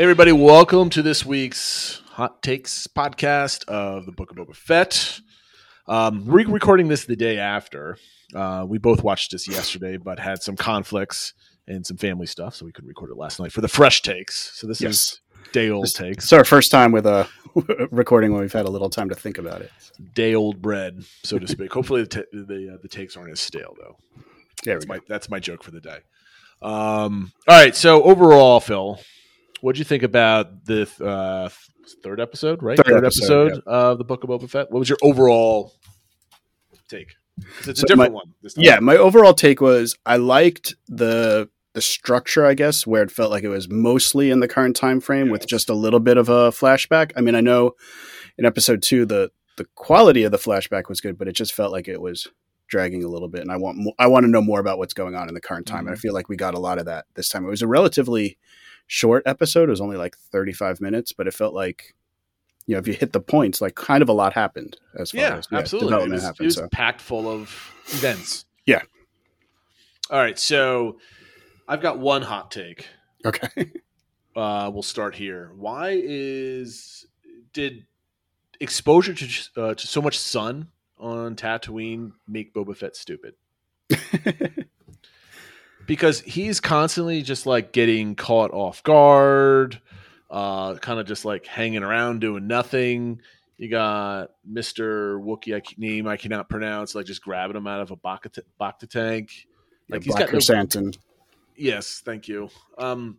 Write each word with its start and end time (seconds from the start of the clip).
Hey, 0.00 0.04
everybody, 0.04 0.32
welcome 0.32 0.88
to 0.88 1.02
this 1.02 1.26
week's 1.26 2.00
Hot 2.12 2.42
Takes 2.42 2.86
podcast 2.86 3.68
of 3.68 4.06
the 4.06 4.12
Book 4.12 4.30
of 4.30 4.38
Boba 4.38 4.56
Fett. 4.56 5.20
Um, 5.86 6.24
we're 6.24 6.48
recording 6.48 6.88
this 6.88 7.04
the 7.04 7.16
day 7.16 7.36
after. 7.36 7.98
Uh, 8.34 8.64
we 8.66 8.78
both 8.78 9.02
watched 9.02 9.30
this 9.32 9.46
yesterday, 9.46 9.98
but 9.98 10.18
had 10.18 10.42
some 10.42 10.56
conflicts 10.56 11.34
and 11.68 11.84
some 11.86 11.98
family 11.98 12.24
stuff, 12.24 12.54
so 12.54 12.64
we 12.64 12.72
couldn't 12.72 12.88
record 12.88 13.10
it 13.10 13.18
last 13.18 13.40
night 13.40 13.52
for 13.52 13.60
the 13.60 13.68
fresh 13.68 14.00
takes. 14.00 14.58
So 14.58 14.66
this 14.66 14.80
Yes. 14.80 14.90
is 14.94 15.20
day 15.52 15.68
old 15.68 15.92
takes, 15.94 16.24
It's 16.24 16.32
our 16.32 16.44
first 16.44 16.70
time 16.70 16.92
with 16.92 17.04
a 17.04 17.28
recording 17.90 18.32
when 18.32 18.40
we've 18.40 18.50
had 18.54 18.64
a 18.64 18.70
little 18.70 18.88
time 18.88 19.10
to 19.10 19.14
think 19.14 19.36
about 19.36 19.60
it. 19.60 19.70
day 20.14 20.34
old 20.34 20.62
bread, 20.62 21.04
so 21.24 21.38
to 21.38 21.46
speak. 21.46 21.74
Hopefully, 21.74 22.00
the 22.04 22.08
ta 22.08 22.20
the, 22.32 22.70
uh, 22.72 22.78
the 22.80 22.88
takes 22.88 23.18
aren't 23.18 23.32
as 23.32 23.40
stale 23.40 23.76
though. 23.78 23.98
There 24.64 24.76
we 24.76 24.78
That's 24.78 24.84
go. 24.86 24.94
my 24.94 25.00
that's 25.08 25.28
my 25.28 25.40
joke 25.40 25.62
for 25.62 25.72
the 25.72 25.80
day. 25.82 25.98
Um, 26.62 27.32
all 27.46 27.60
right, 27.60 27.76
so 27.76 28.02
overall, 28.02 28.60
Phil, 28.60 28.98
what'd 29.60 29.78
you 29.78 29.84
think 29.84 30.02
about 30.02 30.64
the 30.64 30.88
uh, 31.04 31.48
third 32.02 32.20
episode? 32.20 32.62
Right, 32.62 32.78
Third 32.78 33.04
episode, 33.04 33.62
of 33.66 33.98
the 33.98 34.04
Book 34.04 34.24
of 34.24 34.30
Boba 34.30 34.48
Fett. 34.48 34.70
What 34.70 34.78
was 34.78 34.88
your 34.88 34.98
overall 35.02 35.72
take? 36.88 37.14
It's 37.60 37.68
a 37.68 37.76
So 37.76 37.86
different 37.86 38.12
my- 38.12 38.14
one. 38.16 38.34
This 38.42 38.54
time. 38.54 38.64
Yeah, 38.64 38.80
my 38.80 38.96
overall 38.96 39.34
take 39.34 39.60
was 39.60 39.96
I 40.04 40.16
liked 40.16 40.74
the 40.88 41.48
the 41.72 41.80
structure, 41.80 42.44
I 42.44 42.54
guess, 42.54 42.84
where 42.86 43.02
it 43.02 43.12
felt 43.12 43.30
like 43.30 43.44
it 43.44 43.48
was 43.48 43.68
mostly 43.68 44.30
in 44.30 44.40
the 44.40 44.48
current 44.48 44.74
time 44.74 44.98
frame 45.00 45.30
with 45.30 45.46
just 45.46 45.70
a 45.70 45.74
little 45.74 46.00
bit 46.00 46.16
of 46.16 46.28
a 46.28 46.50
flashback. 46.50 47.12
I 47.16 47.20
mean, 47.20 47.36
I 47.36 47.40
know 47.40 47.76
in 48.36 48.44
episode 48.44 48.82
two 48.82 49.06
the 49.06 49.30
the 49.56 49.66
quality 49.76 50.24
of 50.24 50.32
the 50.32 50.38
flashback 50.38 50.88
was 50.88 51.00
good, 51.00 51.16
but 51.16 51.28
it 51.28 51.32
just 51.32 51.52
felt 51.54 51.70
like 51.72 51.86
it 51.86 52.00
was 52.00 52.26
dragging 52.66 53.04
a 53.04 53.08
little 53.08 53.28
bit. 53.28 53.40
And 53.42 53.52
I 53.52 53.56
want 53.56 53.78
mo- 53.78 53.92
I 53.98 54.06
want 54.08 54.24
to 54.24 54.30
know 54.30 54.42
more 54.42 54.58
about 54.60 54.78
what's 54.78 54.94
going 54.94 55.14
on 55.14 55.28
in 55.28 55.34
the 55.34 55.40
current 55.40 55.66
time. 55.66 55.86
And 55.86 55.94
I 55.94 55.98
feel 55.98 56.12
like 56.12 56.28
we 56.28 56.36
got 56.36 56.54
a 56.54 56.58
lot 56.58 56.78
of 56.78 56.86
that 56.86 57.06
this 57.14 57.28
time. 57.28 57.44
It 57.44 57.48
was 57.50 57.62
a 57.62 57.66
relatively 57.68 58.36
short 58.90 59.22
episode. 59.24 59.68
It 59.68 59.70
was 59.70 59.80
only 59.80 59.96
like 59.96 60.16
thirty 60.16 60.52
five 60.52 60.80
minutes, 60.80 61.12
but 61.12 61.28
it 61.28 61.34
felt 61.34 61.54
like 61.54 61.94
you 62.66 62.74
know 62.74 62.80
if 62.80 62.88
you 62.88 62.92
hit 62.92 63.12
the 63.12 63.20
points, 63.20 63.60
like 63.60 63.76
kind 63.76 64.02
of 64.02 64.08
a 64.08 64.12
lot 64.12 64.32
happened 64.32 64.76
as 64.96 65.12
far 65.12 65.20
yeah, 65.20 65.36
as 65.36 65.46
absolutely. 65.52 65.86
It 65.86 65.90
development 65.90 66.12
was, 66.12 66.22
happened. 66.22 66.40
it 66.40 66.46
was 66.46 66.54
so. 66.56 66.68
packed 66.68 67.00
full 67.00 67.28
of 67.28 67.72
events. 67.88 68.44
Yeah. 68.66 68.82
All 70.10 70.18
right, 70.18 70.38
so 70.38 70.98
I've 71.68 71.80
got 71.80 72.00
one 72.00 72.22
hot 72.22 72.50
take. 72.50 72.86
Okay. 73.24 73.72
Uh, 74.36 74.70
we'll 74.72 74.80
start 74.80 75.16
here. 75.16 75.50
Why 75.56 76.00
is 76.00 77.04
did 77.52 77.84
exposure 78.60 79.12
to 79.12 79.26
uh, 79.56 79.74
to 79.74 79.86
so 79.88 80.00
much 80.00 80.16
sun 80.20 80.68
on 80.98 81.34
Tatooine 81.34 82.12
make 82.28 82.54
Boba 82.54 82.76
Fett 82.76 82.94
stupid? 82.94 83.34
because 85.90 86.20
he's 86.20 86.60
constantly 86.60 87.20
just 87.20 87.46
like 87.46 87.72
getting 87.72 88.14
caught 88.14 88.52
off 88.52 88.80
guard, 88.84 89.80
uh, 90.30 90.76
kind 90.76 91.00
of 91.00 91.06
just 91.08 91.24
like 91.24 91.46
hanging 91.46 91.82
around 91.82 92.20
doing 92.20 92.46
nothing. 92.46 93.20
You 93.58 93.68
got 93.68 94.30
Mister 94.44 95.18
Wookie 95.18 95.56
I, 95.56 95.62
name 95.78 96.06
I 96.06 96.16
cannot 96.16 96.48
pronounce, 96.48 96.94
like 96.94 97.06
just 97.06 97.24
grabbing 97.24 97.56
him 97.56 97.66
out 97.66 97.80
of 97.80 97.90
a 97.90 97.96
Bacta, 97.96 98.38
Bacta 98.60 98.88
tank. 98.88 99.48
Like 99.88 100.04
he's 100.04 100.14
Black 100.14 100.30
got 100.30 100.74
no, 100.76 100.92
yes, 101.56 102.02
thank 102.04 102.28
you. 102.28 102.50
Um, 102.78 103.18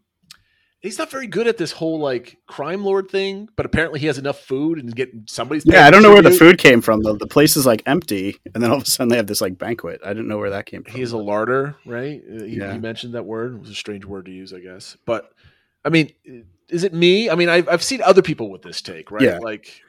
he's 0.82 0.98
not 0.98 1.10
very 1.12 1.28
good 1.28 1.48
at 1.48 1.58
this 1.58 1.72
whole 1.72 2.00
like 2.00 2.38
crime 2.48 2.84
lord 2.84 3.10
thing, 3.10 3.48
but 3.56 3.66
apparently 3.66 4.00
he 4.00 4.08
has 4.08 4.18
enough 4.18 4.40
food 4.40 4.80
and 4.80 4.96
getting 4.96 5.24
somebody's. 5.28 5.64
Yeah, 5.66 5.86
I 5.88 5.92
don't 5.92 6.04
know 6.04 6.12
where 6.12 6.22
the 6.22 6.32
food 6.32 6.58
came 6.58 6.82
from. 6.82 7.02
The, 7.02 7.16
the 7.16 7.28
place 7.28 7.56
is 7.56 7.66
like 7.66 7.84
empty, 7.86 8.38
and 8.54 8.64
then 8.64 8.72
all 8.72 8.78
of 8.78 8.84
a 8.84 8.86
sudden 8.86 9.09
they 9.09 9.18
have 9.18 9.28
this 9.28 9.42
like 9.42 9.58
banquet. 9.58 10.02
I 10.04 10.09
didn't 10.09 10.28
know 10.28 10.38
where 10.38 10.50
that 10.52 10.66
came 10.66 10.84
from. 10.84 10.94
He's 10.94 11.12
a 11.12 11.18
larder, 11.18 11.76
right? 11.86 12.22
Uh, 12.30 12.44
You, 12.46 12.62
Yeah. 12.62 12.74
you 12.74 12.80
mentioned 12.80 13.14
that 13.16 13.26
word. 13.26 13.56
It 13.56 13.59
was 13.62 13.69
a 13.69 13.75
strange 13.75 14.06
word 14.06 14.25
to 14.25 14.31
use, 14.31 14.53
I 14.53 14.59
guess. 14.59 14.97
But 15.06 15.31
I 15.86 15.90
mean, 15.90 16.12
is 16.69 16.84
it 16.84 16.94
me? 16.94 17.30
I 17.30 17.36
mean, 17.36 17.50
I've, 17.50 17.68
I've 17.69 17.84
seen 17.84 18.02
other 18.02 18.22
people 18.22 18.50
with 18.50 18.62
this 18.62 18.81
take, 18.81 19.12
right? 19.12 19.22
Yeah. 19.24 19.40
Like, 19.40 19.81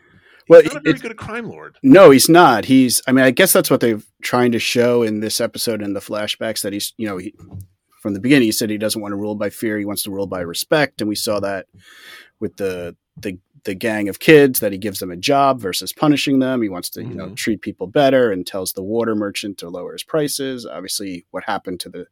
Well, 0.48 0.62
he's 0.62 0.72
not 0.72 0.80
a 0.80 0.84
very 0.90 0.98
good 0.98 1.12
a 1.12 1.14
crime 1.14 1.48
lord. 1.48 1.76
no, 1.82 2.10
he's 2.10 2.28
not. 2.28 2.64
He's. 2.66 3.00
I 3.06 3.12
mean, 3.12 3.24
I 3.24 3.30
guess 3.30 3.52
that's 3.52 3.70
what 3.70 3.80
they're 3.80 4.00
trying 4.22 4.52
to 4.52 4.58
show 4.58 5.02
in 5.02 5.20
this 5.20 5.40
episode 5.40 5.80
in 5.82 5.92
the 5.92 6.00
flashbacks 6.00 6.62
that 6.62 6.72
he's. 6.72 6.92
You 6.96 7.06
know, 7.08 7.16
he, 7.18 7.34
from 8.02 8.12
the 8.14 8.20
beginning 8.20 8.46
he 8.46 8.52
said 8.52 8.68
he 8.68 8.76
doesn't 8.78 9.00
want 9.00 9.12
to 9.12 9.16
rule 9.16 9.36
by 9.36 9.48
fear. 9.48 9.78
He 9.78 9.84
wants 9.84 10.02
to 10.02 10.10
rule 10.10 10.26
by 10.26 10.40
respect, 10.40 11.00
and 11.00 11.08
we 11.08 11.14
saw 11.14 11.40
that 11.40 11.66
with 12.40 12.56
the 12.56 12.96
the 13.16 13.38
the 13.64 13.74
gang 13.74 14.08
of 14.08 14.18
kids 14.18 14.58
that 14.58 14.72
he 14.72 14.78
gives 14.78 14.98
them 14.98 15.12
a 15.12 15.16
job 15.16 15.60
versus 15.60 15.92
punishing 15.92 16.40
them. 16.40 16.62
He 16.62 16.68
wants 16.68 16.90
to, 16.90 17.02
you 17.02 17.14
know, 17.14 17.28
Mhm. 17.28 17.36
treat 17.36 17.60
people 17.62 17.86
better 17.86 18.32
and 18.32 18.44
tells 18.44 18.72
the 18.72 18.82
water 18.82 19.14
merchant 19.14 19.56
to 19.58 19.68
lower 19.68 19.92
his 19.92 20.02
prices. 20.02 20.66
Obviously, 20.66 21.26
what 21.30 21.44
happened 21.44 21.78
to 21.80 21.88
the 21.88 22.06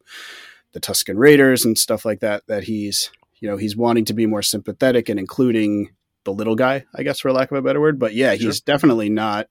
the 0.73 0.79
Tusken 0.81 1.17
Raiders 1.19 1.65
and 1.65 1.77
stuff 1.77 2.05
like 2.05 2.21
that. 2.21 2.47
That 2.47 2.63
he's, 2.65 3.11
you 3.41 3.49
know, 3.49 3.57
he's 3.57 3.77
wanting 3.77 4.05
to 4.05 4.15
be 4.15 4.27
more 4.27 4.43
sympathetic 4.43 5.09
and 5.09 5.19
including 5.19 5.91
the 6.23 6.33
little 6.33 6.55
guy, 6.55 6.85
I 6.95 7.03
guess, 7.03 7.19
for 7.19 7.33
lack 7.33 7.51
of 7.51 7.57
a 7.57 7.63
better 7.63 7.81
word. 7.81 7.99
But 7.99 8.15
yeah, 8.15 8.35
he's 8.35 8.61
definitely 8.61 9.09
not 9.11 9.49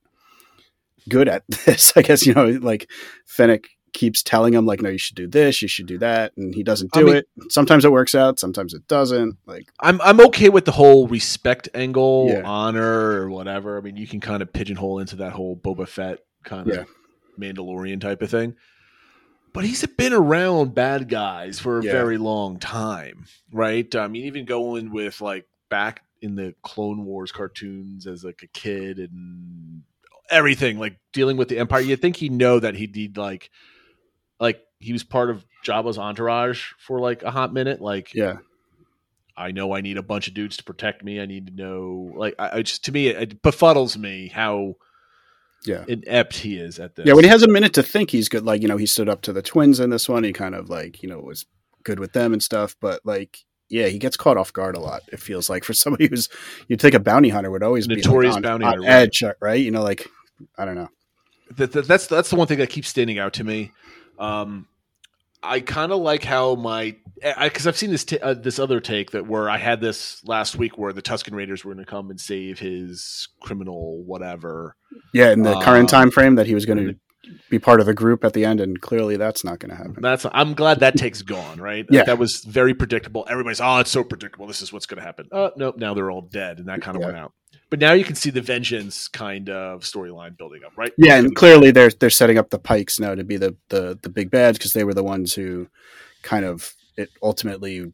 good 1.10 1.28
at 1.28 1.44
this. 1.66 1.92
I 1.98 2.02
guess 2.02 2.26
you 2.26 2.34
know, 2.34 2.48
like 2.48 2.90
Fennec 3.26 3.68
keeps 3.94 4.22
telling 4.24 4.54
him, 4.54 4.66
like, 4.66 4.82
no, 4.82 4.90
you 4.90 4.98
should 4.98 5.16
do 5.16 5.28
this, 5.28 5.62
you 5.62 5.68
should 5.68 5.86
do 5.88 5.98
that, 6.00 6.32
and 6.38 6.54
he 6.54 6.64
doesn't 6.64 6.96
I 6.96 7.00
do 7.00 7.06
mean- 7.06 7.16
it. 7.18 7.28
Sometimes 7.50 7.86
it 7.86 7.92
works 7.92 8.16
out, 8.16 8.40
sometimes 8.40 8.74
it 8.74 8.88
doesn't. 8.88 9.38
Like, 9.46 9.72
I'm 9.80 10.00
I'm 10.02 10.20
okay 10.28 10.50
with 10.50 10.66
the 10.66 10.72
whole 10.72 11.08
respect 11.08 11.70
angle, 11.74 12.28
Yeah. 12.30 12.42
honor 12.46 12.84
or 13.22 13.30
whatever. 13.30 13.78
I 13.78 13.82
mean, 13.82 13.98
you 13.98 14.08
can 14.08 14.20
kind 14.20 14.42
of 14.42 14.52
pigeonhole 14.54 15.00
into 15.00 15.16
that 15.18 15.32
whole 15.34 15.56
Boba 15.58 15.88
Fett 15.88 16.20
kind 16.44 16.70
of 16.70 16.76
Yeah. 16.76 16.84
Mandalorian 17.40 18.02
type 18.02 18.22
of 18.22 18.30
thing. 18.30 18.56
But 19.52 19.64
he's 19.66 19.84
been 19.86 20.14
around 20.14 20.76
bad 20.76 21.10
guys 21.10 21.60
for 21.60 21.80
a 21.80 21.84
Yeah. 21.84 21.92
very 21.92 22.18
long 22.18 22.60
time, 22.60 23.26
right? 23.52 23.94
I 23.96 24.08
mean, 24.08 24.26
even 24.26 24.46
going 24.46 24.92
with 24.92 25.22
like 25.22 25.48
back 25.70 26.04
in 26.22 26.36
the 26.36 26.54
Clone 26.62 27.06
Wars 27.06 27.32
cartoons 27.32 28.06
as 28.06 28.24
like 28.24 28.42
a 28.44 28.48
kid 28.48 29.00
and 29.00 29.82
everything, 30.30 30.78
like 30.78 30.98
dealing 31.14 31.38
with 31.38 31.48
the 31.48 31.58
Empire. 31.58 31.82
You'd 31.82 32.02
think 32.02 32.18
he'd 32.18 32.32
know 32.32 32.60
that 32.60 32.76
he'd 32.76 32.96
need 32.96 33.18
like, 33.18 33.50
like 34.40 34.62
he 34.80 34.94
was 34.94 35.04
part 35.04 35.30
of 35.30 35.46
Jabba's 35.66 35.98
entourage 35.98 36.72
for 36.78 37.00
like 37.00 37.24
a 37.24 37.32
hot 37.32 37.54
minute, 37.54 37.82
like 37.82 38.14
yeah, 38.14 38.38
I 39.40 39.52
know 39.52 39.74
I 39.74 39.80
need 39.80 39.98
a 39.98 40.04
bunch 40.04 40.28
of 40.28 40.34
dudes 40.34 40.58
to 40.58 40.64
protect 40.66 41.02
me. 41.04 41.22
I 41.22 41.26
need 41.26 41.48
to 41.48 41.54
know, 41.54 42.12
like, 42.16 42.36
I, 42.38 42.58
I 42.58 42.62
just 42.62 42.84
to 42.86 42.92
me, 42.92 43.08
it, 43.08 43.22
it 43.22 43.42
befuddles 43.42 43.98
me 43.98 44.28
how 44.28 44.76
yeah. 45.66 45.86
inept 45.88 46.36
he 46.36 46.58
is 46.58 46.78
at 46.78 46.96
this. 46.96 47.06
Yeah, 47.06 47.14
when 47.14 47.24
he 47.24 47.30
has 47.30 47.42
a 47.42 47.48
minute 47.48 47.74
to 47.76 47.84
think, 47.84 48.12
he's 48.12 48.28
good. 48.28 48.44
Like, 48.44 48.62
you 48.62 48.68
know, 48.68 48.76
he 48.76 48.86
stood 48.86 49.08
up 49.08 49.22
to 49.22 49.34
the 49.34 49.42
twins 49.42 49.80
in 49.80 49.92
this 49.92 50.10
one. 50.10 50.26
He 50.26 50.34
kind 50.34 50.56
of 50.56 50.70
like, 50.70 51.02
you 51.02 51.08
know, 51.08 51.20
was 51.20 51.46
good 51.84 52.02
with 52.02 52.12
them 52.12 52.34
and 52.34 52.44
stuff. 52.44 52.76
But 52.82 53.00
like, 53.06 53.40
yeah, 53.70 53.88
he 53.88 53.98
gets 53.98 54.18
caught 54.18 54.36
off 54.36 54.52
guard 54.52 54.76
a 54.76 54.82
lot. 54.82 55.04
It 55.12 55.22
feels 55.22 55.50
like 55.50 55.64
for 55.64 55.74
somebody 55.74 56.08
who's, 56.08 56.28
you'd 56.68 56.82
think 56.82 56.94
a 56.94 57.00
bounty 57.00 57.30
hunter 57.30 57.50
would 57.50 57.64
always 57.64 57.88
Notorious 57.88 58.36
be 58.36 58.42
like, 58.42 58.52
on, 58.52 58.60
bounty 58.60 58.66
on 58.66 58.72
hunter, 58.72 58.82
right. 58.82 58.92
edge, 58.92 59.24
right? 59.40 59.62
You 59.62 59.72
know, 59.72 59.84
like, 59.84 60.06
I 60.58 60.66
don't 60.66 60.76
know. 60.76 60.90
that, 61.56 61.72
that- 61.72 61.88
that's 61.88 62.08
that's 62.08 62.30
the 62.30 62.36
one 62.36 62.48
thing 62.48 62.58
that 62.60 62.70
keeps 62.70 62.90
standing 62.90 63.20
out 63.20 63.32
to 63.34 63.46
me. 63.46 63.72
Um, 64.20 64.68
I 65.42 65.62
kind 65.62 65.92
of 65.94 66.00
like 66.00 66.24
how 66.24 66.56
my 66.56 66.98
because 67.42 67.66
I've 67.66 67.78
seen 67.78 67.92
this 67.92 68.04
ta- 68.04 68.18
uh, 68.22 68.34
this 68.34 68.60
other 68.60 68.80
take 68.82 69.12
that 69.12 69.26
where 69.28 69.50
I 69.50 69.58
had 69.58 69.80
this 69.80 70.22
last 70.26 70.56
week 70.58 70.78
where 70.78 70.92
the 70.92 71.02
Tusken 71.02 71.34
Raiders 71.34 71.64
were 71.64 71.74
going 71.74 71.86
to 71.86 71.90
come 71.90 72.10
and 72.10 72.20
save 72.20 72.60
his 72.60 73.30
criminal 73.42 74.04
whatever. 74.04 74.76
Yeah, 75.14 75.32
in 75.32 75.44
the 75.44 75.56
Um, 75.56 75.64
current 75.64 75.88
time 75.90 76.12
frame 76.12 76.36
that 76.36 76.46
he 76.48 76.54
was 76.54 76.66
going 76.66 76.86
to 76.86 76.96
be 77.50 77.60
part 77.60 77.80
of 77.80 77.86
the 77.86 77.94
group 77.94 78.24
at 78.26 78.34
the 78.34 78.44
end, 78.44 78.60
and 78.60 78.82
clearly 78.82 79.16
that's 79.16 79.44
not 79.46 79.60
going 79.60 79.70
to 79.70 79.76
happen. 79.76 79.96
That's 80.02 80.26
I'm 80.34 80.54
glad 80.56 80.82
that 80.82 80.96
take's 80.98 81.22
gone. 81.22 81.60
Right? 81.62 81.86
Yeah. 81.90 82.04
that 82.04 82.18
was 82.18 82.44
very 82.44 82.74
predictable. 82.74 83.26
Everybody's 83.30 83.62
oh, 83.62 83.78
it's 83.78 83.92
so 83.92 84.04
predictable. 84.04 84.46
This 84.48 84.62
is 84.62 84.74
what's 84.74 84.86
going 84.88 85.00
to 85.00 85.06
happen. 85.06 85.28
Uh, 85.32 85.52
nope. 85.56 85.78
Now 85.78 85.94
they're 85.94 86.12
all 86.12 86.22
dead, 86.24 86.60
and 86.60 86.68
that 86.68 86.82
kind 86.82 86.98
of 86.98 87.02
Yeah. 87.02 87.08
went 87.08 87.18
out. 87.18 87.32
But 87.70 87.80
now 87.80 87.94
you 87.94 88.04
can 88.04 88.16
see 88.16 88.32
the 88.32 88.42
vengeance 88.42 89.08
kind 89.08 89.50
of 89.50 89.82
storyline 89.82 90.36
building 90.38 90.64
up, 90.66 90.76
right? 90.76 90.92
Yeah, 90.98 91.16
and 91.18 91.36
clearly 91.36 91.72
they're 91.72 91.92
they're 91.92 92.10
setting 92.10 92.38
up 92.38 92.50
the 92.50 92.58
Pikes 92.60 93.00
now 93.00 93.14
to 93.16 93.24
be 93.24 93.38
the 93.38 93.56
the 93.70 93.98
the 94.02 94.10
big 94.10 94.32
bads 94.32 94.58
because 94.58 94.74
they 94.74 94.84
were 94.84 94.94
the 94.96 95.04
ones 95.04 95.34
who 95.36 95.68
kind 96.24 96.46
of 96.46 96.74
it 96.98 97.10
ultimately 97.22 97.94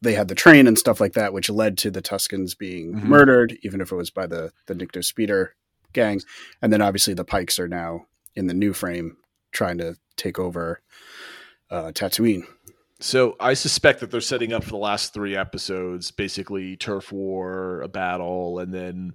they 0.00 0.14
had 0.14 0.28
the 0.28 0.34
train 0.36 0.68
and 0.68 0.78
stuff 0.78 1.00
like 1.00 1.14
that, 1.14 1.32
which 1.32 1.50
led 1.50 1.76
to 1.78 1.90
the 1.90 2.00
Tuskens 2.02 2.56
being 2.56 2.94
Mhm. 2.94 3.02
murdered, 3.02 3.58
even 3.62 3.80
if 3.80 3.90
it 3.90 3.96
was 3.96 4.10
by 4.10 4.26
the 4.26 4.52
the 4.66 4.74
Nikto 4.74 5.04
Speeder 5.04 5.56
gang, 5.92 6.20
and 6.62 6.72
then 6.72 6.80
obviously 6.80 7.14
the 7.14 7.24
Pikes 7.24 7.58
are 7.58 7.68
now 7.68 8.06
in 8.36 8.46
the 8.46 8.54
new 8.54 8.72
frame 8.72 9.16
trying 9.50 9.78
to 9.78 9.96
take 10.16 10.38
over 10.38 10.80
uh, 11.68 11.90
Tatooine. 11.90 12.44
So 13.02 13.34
I 13.40 13.54
suspect 13.54 13.98
that 14.00 14.12
they're 14.12 14.20
setting 14.20 14.52
up 14.52 14.62
for 14.62 14.70
the 14.70 14.76
last 14.76 15.12
three 15.12 15.36
episodes, 15.36 16.12
basically 16.12 16.76
turf 16.76 17.10
war, 17.10 17.82
a 17.82 17.88
battle, 17.88 18.60
and 18.60 18.72
then 18.72 19.14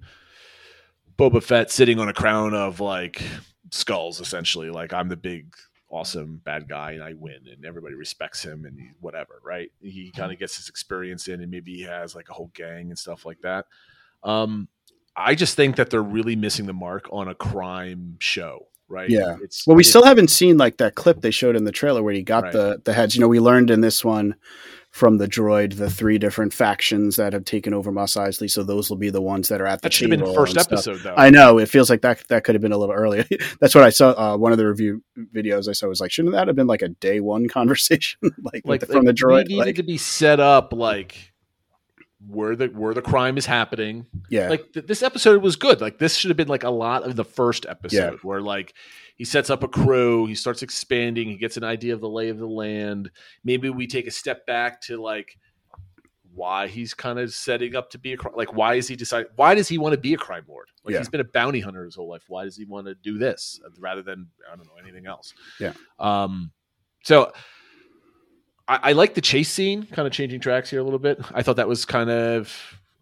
Boba 1.18 1.42
Fett 1.42 1.70
sitting 1.70 1.98
on 1.98 2.08
a 2.08 2.12
crown 2.12 2.52
of 2.52 2.80
like 2.80 3.22
skulls, 3.70 4.20
essentially. 4.20 4.68
Like 4.68 4.92
I'm 4.92 5.08
the 5.08 5.16
big, 5.16 5.54
awesome 5.88 6.42
bad 6.44 6.68
guy, 6.68 6.92
and 6.92 7.02
I 7.02 7.14
win, 7.14 7.48
and 7.50 7.64
everybody 7.64 7.94
respects 7.94 8.44
him, 8.44 8.66
and 8.66 8.78
he, 8.78 8.90
whatever, 9.00 9.40
right? 9.42 9.72
He 9.80 10.12
kind 10.14 10.32
of 10.32 10.38
gets 10.38 10.58
his 10.58 10.68
experience 10.68 11.26
in, 11.26 11.40
and 11.40 11.50
maybe 11.50 11.74
he 11.74 11.82
has 11.84 12.14
like 12.14 12.28
a 12.28 12.34
whole 12.34 12.50
gang 12.54 12.90
and 12.90 12.98
stuff 12.98 13.24
like 13.24 13.40
that. 13.40 13.64
Um, 14.22 14.68
I 15.16 15.34
just 15.34 15.56
think 15.56 15.76
that 15.76 15.88
they're 15.88 16.02
really 16.02 16.36
missing 16.36 16.66
the 16.66 16.74
mark 16.74 17.08
on 17.10 17.26
a 17.26 17.34
crime 17.34 18.16
show, 18.20 18.68
right? 18.88 19.08
Yeah. 19.10 19.36
It's 19.42 19.66
Well, 19.66 19.76
we 19.76 19.80
it's- 19.82 19.90
still 19.90 20.04
haven't 20.04 20.28
seen 20.30 20.56
like 20.56 20.78
that 20.78 20.94
clip 20.94 21.20
they 21.20 21.30
showed 21.30 21.56
in 21.56 21.64
the 21.64 21.72
trailer 21.72 22.02
where 22.02 22.14
he 22.14 22.22
got 22.22 22.44
Right. 22.44 22.52
the 22.52 22.82
the 22.84 22.92
heads. 22.92 23.14
You 23.14 23.20
know, 23.20 23.28
we 23.28 23.40
learned 23.40 23.70
in 23.70 23.80
this 23.80 24.04
one 24.04 24.34
from 24.90 25.18
the 25.18 25.28
droid 25.28 25.76
the 25.76 25.90
three 25.90 26.16
different 26.16 26.52
factions 26.52 27.16
that 27.16 27.34
have 27.34 27.44
taken 27.44 27.74
over 27.74 27.92
Mos 27.92 28.14
Eisley. 28.14 28.50
So 28.50 28.62
those 28.62 28.88
will 28.88 28.96
be 28.96 29.10
the 29.10 29.20
ones 29.20 29.48
that 29.48 29.60
are 29.60 29.66
at 29.66 29.82
the 29.82 29.86
That 29.88 29.92
should 29.92 30.10
have 30.10 30.18
been 30.18 30.26
the 30.28 30.34
first 30.34 30.56
episode, 30.56 31.00
though. 31.02 31.14
I 31.14 31.28
know 31.28 31.58
it 31.58 31.68
feels 31.68 31.90
like 31.90 32.00
that 32.02 32.26
that 32.28 32.42
could 32.44 32.54
have 32.54 32.62
been 32.62 32.72
a 32.72 32.78
little 32.78 32.94
earlier. 32.94 33.26
That's 33.60 33.74
what 33.74 33.84
I 33.84 33.90
saw. 33.90 34.10
Uh, 34.12 34.36
one 34.38 34.50
of 34.52 34.58
the 34.58 34.66
review 34.66 35.02
videos 35.34 35.68
I 35.68 35.72
saw 35.72 35.88
was 35.88 36.00
like, 36.00 36.10
shouldn't 36.10 36.32
that 36.34 36.46
have 36.46 36.56
been 36.56 36.66
like 36.66 36.80
a 36.82 36.88
day 36.88 37.20
one 37.20 37.48
conversation, 37.58 38.18
like, 38.42 38.62
like 38.64 38.80
the, 38.80 38.86
from 38.86 39.04
the 39.04 39.12
droid? 39.12 39.48
needed 39.48 39.58
Like, 39.66 39.76
to 39.76 39.82
be 39.82 39.98
set 39.98 40.40
up 40.40 40.72
like 40.72 41.32
where 42.26 42.56
the 42.56 42.66
where 42.66 42.94
the 42.94 43.02
crime 43.02 43.38
is 43.38 43.46
happening. 43.46 44.06
yeah, 44.28 44.48
Like 44.48 44.72
th- 44.72 44.86
this 44.86 45.02
episode 45.02 45.40
was 45.42 45.56
good. 45.56 45.80
Like 45.80 45.98
this 45.98 46.16
should 46.16 46.30
have 46.30 46.36
been 46.36 46.48
like 46.48 46.64
a 46.64 46.70
lot 46.70 47.04
of 47.04 47.14
the 47.16 47.24
first 47.24 47.64
episode 47.66 48.18
where 48.22 48.40
like 48.40 48.74
he 49.16 49.24
sets 49.24 49.50
up 49.50 49.62
a 49.62 49.68
crew, 49.68 50.26
he 50.26 50.34
starts 50.34 50.62
expanding, 50.62 51.28
he 51.28 51.36
gets 51.36 51.56
an 51.56 51.64
idea 51.64 51.94
of 51.94 52.00
the 52.00 52.08
lay 52.08 52.28
of 52.28 52.38
the 52.38 52.46
land. 52.48 53.10
Maybe 53.44 53.70
we 53.70 53.86
take 53.86 54.06
a 54.06 54.10
step 54.10 54.46
back 54.46 54.80
to 54.82 55.00
like 55.00 55.38
why 56.34 56.68
he's 56.68 56.94
kind 56.94 57.18
of 57.18 57.32
setting 57.32 57.74
up 57.74 57.90
to 57.90 57.98
be 57.98 58.14
a 58.14 58.16
like 58.34 58.52
why 58.52 58.74
is 58.74 58.86
he 58.86 58.94
decide 58.94 59.26
why 59.36 59.54
does 59.56 59.66
he 59.66 59.76
want 59.76 59.92
to 59.92 59.98
be 59.98 60.14
a 60.14 60.16
crime 60.16 60.44
lord 60.46 60.68
like 60.84 60.92
Yeah. 60.92 60.98
he's 60.98 61.08
been 61.08 61.20
a 61.20 61.24
bounty 61.24 61.58
hunter 61.58 61.84
his 61.84 61.96
whole 61.96 62.08
life 62.08 62.22
why 62.28 62.44
does 62.44 62.56
he 62.56 62.64
want 62.64 62.86
to 62.86 62.94
do 62.94 63.18
this 63.18 63.58
rather 63.80 64.02
than 64.02 64.28
i 64.46 64.54
don't 64.54 64.64
know 64.66 64.74
anything 64.80 65.06
else 65.06 65.34
Yeah. 65.58 65.72
um 65.98 66.52
so 67.02 67.32
I, 68.68 68.78
I 68.82 68.92
like 68.92 69.14
the 69.14 69.20
chase 69.20 69.50
scene, 69.50 69.84
kind 69.86 70.06
of 70.06 70.12
changing 70.12 70.40
tracks 70.40 70.70
here 70.70 70.80
a 70.80 70.84
little 70.84 70.98
bit. 70.98 71.18
I 71.34 71.42
thought 71.42 71.56
that 71.56 71.68
was 71.68 71.84
kind 71.84 72.10
of. 72.10 72.52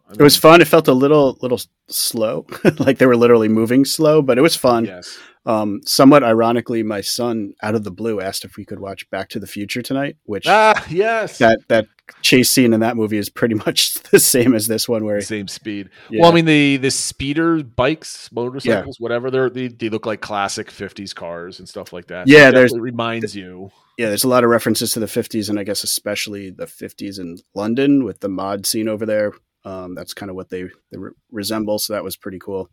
I 0.09 0.13
it 0.13 0.21
was 0.23 0.37
fun. 0.37 0.61
It 0.61 0.69
felt 0.69 0.87
a 0.89 0.93
little 0.95 1.37
little 1.43 1.61
slow, 1.89 2.47
like 2.79 2.99
they 2.99 3.07
were 3.07 3.17
literally 3.17 3.49
moving 3.49 3.85
slow, 3.85 4.23
but 4.23 4.39
it 4.39 4.43
was 4.43 4.55
fun. 4.57 4.85
Yes. 4.85 5.19
Um, 5.45 5.81
somewhat 5.85 6.25
ironically, 6.25 6.83
my 6.83 7.01
son, 7.01 7.55
out 7.63 7.77
of 7.77 7.85
the 7.85 7.91
blue, 7.93 8.21
asked 8.21 8.45
if 8.45 8.57
we 8.57 8.65
could 8.65 8.81
watch 8.81 9.09
Back 9.11 9.29
to 9.29 9.39
the 9.39 9.47
Future 9.47 9.81
tonight, 9.81 10.17
which 10.25 10.45
Ah, 10.49 10.85
yes. 10.91 11.39
that 11.39 11.61
that 11.69 11.87
chase 12.23 12.51
scene 12.51 12.73
in 12.73 12.81
that 12.81 12.97
movie 12.97 13.19
is 13.19 13.29
pretty 13.31 13.55
much 13.67 13.95
the 14.11 14.19
same 14.21 14.55
as 14.55 14.67
this 14.69 14.89
one, 14.89 15.05
where 15.05 15.21
Same 15.21 15.47
speed. 15.49 15.89
yeah, 16.11 16.23
Well, 16.23 16.31
I 16.33 16.35
mean 16.35 16.45
the 16.47 16.77
the 16.79 16.91
speeder 16.91 17.63
bikes, 17.65 18.31
motorcycles, 18.33 18.99
whatever 19.01 19.31
they're 19.31 19.51
they, 19.51 19.69
they 19.69 19.89
look 19.89 20.07
like 20.07 20.21
classic 20.21 20.69
'50s 20.71 21.15
cars 21.15 21.59
and 21.61 21.69
stuff 21.69 21.93
like 21.93 22.07
that. 22.09 22.27
Yeah, 22.29 22.49
it 22.49 22.53
there's- 22.53 22.73
reminds 22.77 23.35
you. 23.37 23.71
Yeah, 23.97 24.09
there's 24.09 24.25
a 24.25 24.29
lot 24.29 24.45
of 24.45 24.51
references 24.51 24.93
to 24.93 25.01
the 25.01 25.07
50s, 25.07 25.49
and 25.49 25.59
I 25.59 25.65
guess 25.65 25.83
especially 25.83 26.51
the 26.51 26.67
50s 26.67 27.19
in 27.19 27.39
London 27.55 28.05
with 28.05 28.21
the 28.21 28.29
mod 28.29 28.67
scene 28.67 28.89
over 28.89 29.07
there. 29.07 29.33
Um, 29.65 29.95
that's 29.95 30.15
kind 30.15 30.31
of 30.31 30.37
what 30.37 30.49
they, 30.49 30.65
they 30.91 30.99
re- 30.99 31.11
resemble. 31.33 31.79
So 31.79 31.93
that 31.95 32.05
was 32.05 32.17
pretty 32.17 32.39
cool. 32.39 32.71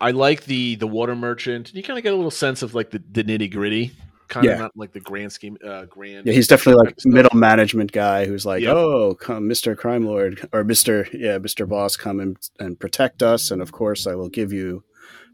I 0.00 0.10
like 0.10 0.44
the 0.44 0.74
the 0.74 0.86
water 0.86 1.14
merchant. 1.14 1.72
You 1.74 1.82
kind 1.82 1.98
of 1.98 2.02
get 2.02 2.12
a 2.12 2.16
little 2.16 2.30
sense 2.30 2.62
of 2.62 2.74
like 2.74 2.90
the, 2.90 3.02
the 3.10 3.22
nitty 3.24 3.50
gritty, 3.52 3.92
kind 4.28 4.46
of 4.46 4.58
not 4.58 4.72
like 4.76 4.92
the 4.92 5.00
grand 5.00 5.32
scheme, 5.32 5.56
uh, 5.66 5.84
grand. 5.86 6.26
Yeah, 6.26 6.32
he's 6.32 6.48
definitely 6.48 6.84
like 6.84 6.96
middle 7.04 7.36
management 7.36 7.92
guy 7.92 8.26
who's 8.26 8.44
like, 8.44 8.62
Yeah. 8.62 8.72
oh, 8.72 9.14
come, 9.14 9.48
Mr. 9.48 9.76
Crime 9.76 10.04
Lord 10.04 10.46
or 10.52 10.64
Mr. 10.64 11.08
Yeah, 11.12 11.38
Mr. 11.38 11.66
Boss, 11.68 11.96
come 11.96 12.20
and, 12.20 12.36
and 12.58 12.78
protect 12.78 13.22
us, 13.22 13.50
and 13.50 13.62
of 13.62 13.72
course 13.72 14.06
I 14.06 14.14
will 14.14 14.28
give 14.28 14.52
you 14.52 14.82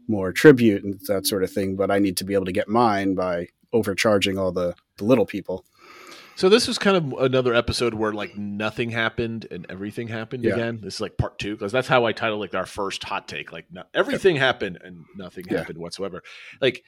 more 0.07 0.31
tribute 0.31 0.83
and 0.83 0.99
that 1.07 1.25
sort 1.25 1.43
of 1.43 1.51
thing. 1.51 1.75
But 1.75 1.91
I 1.91 1.99
need 1.99 2.17
to 2.17 2.23
be 2.23 2.33
able 2.33 2.45
to 2.45 2.51
get 2.51 2.67
mine 2.67 3.15
by 3.15 3.47
overcharging 3.73 4.37
all 4.37 4.51
the, 4.51 4.75
the 4.97 5.03
little 5.05 5.25
people. 5.25 5.65
So 6.35 6.49
this 6.49 6.67
was 6.67 6.77
kind 6.79 6.97
of 6.97 7.13
another 7.21 7.53
episode 7.53 7.93
where 7.93 8.13
like 8.13 8.35
nothing 8.37 8.89
happened 8.89 9.47
and 9.51 9.65
everything 9.69 10.07
happened 10.07 10.43
Yeah. 10.43 10.53
again. 10.53 10.79
This 10.81 10.95
is 10.95 11.01
like 11.01 11.17
part 11.17 11.37
two 11.37 11.55
because 11.55 11.71
that's 11.71 11.87
how 11.87 12.05
I 12.05 12.13
titled 12.13 12.39
like 12.39 12.55
our 12.55 12.65
first 12.65 13.03
hot 13.03 13.27
take. 13.27 13.51
Like 13.51 13.65
no, 13.71 13.83
everything 13.93 14.37
happened 14.37 14.79
and 14.83 15.03
nothing 15.15 15.45
Yeah. 15.49 15.59
happened 15.59 15.77
whatsoever. 15.77 16.23
Like 16.61 16.83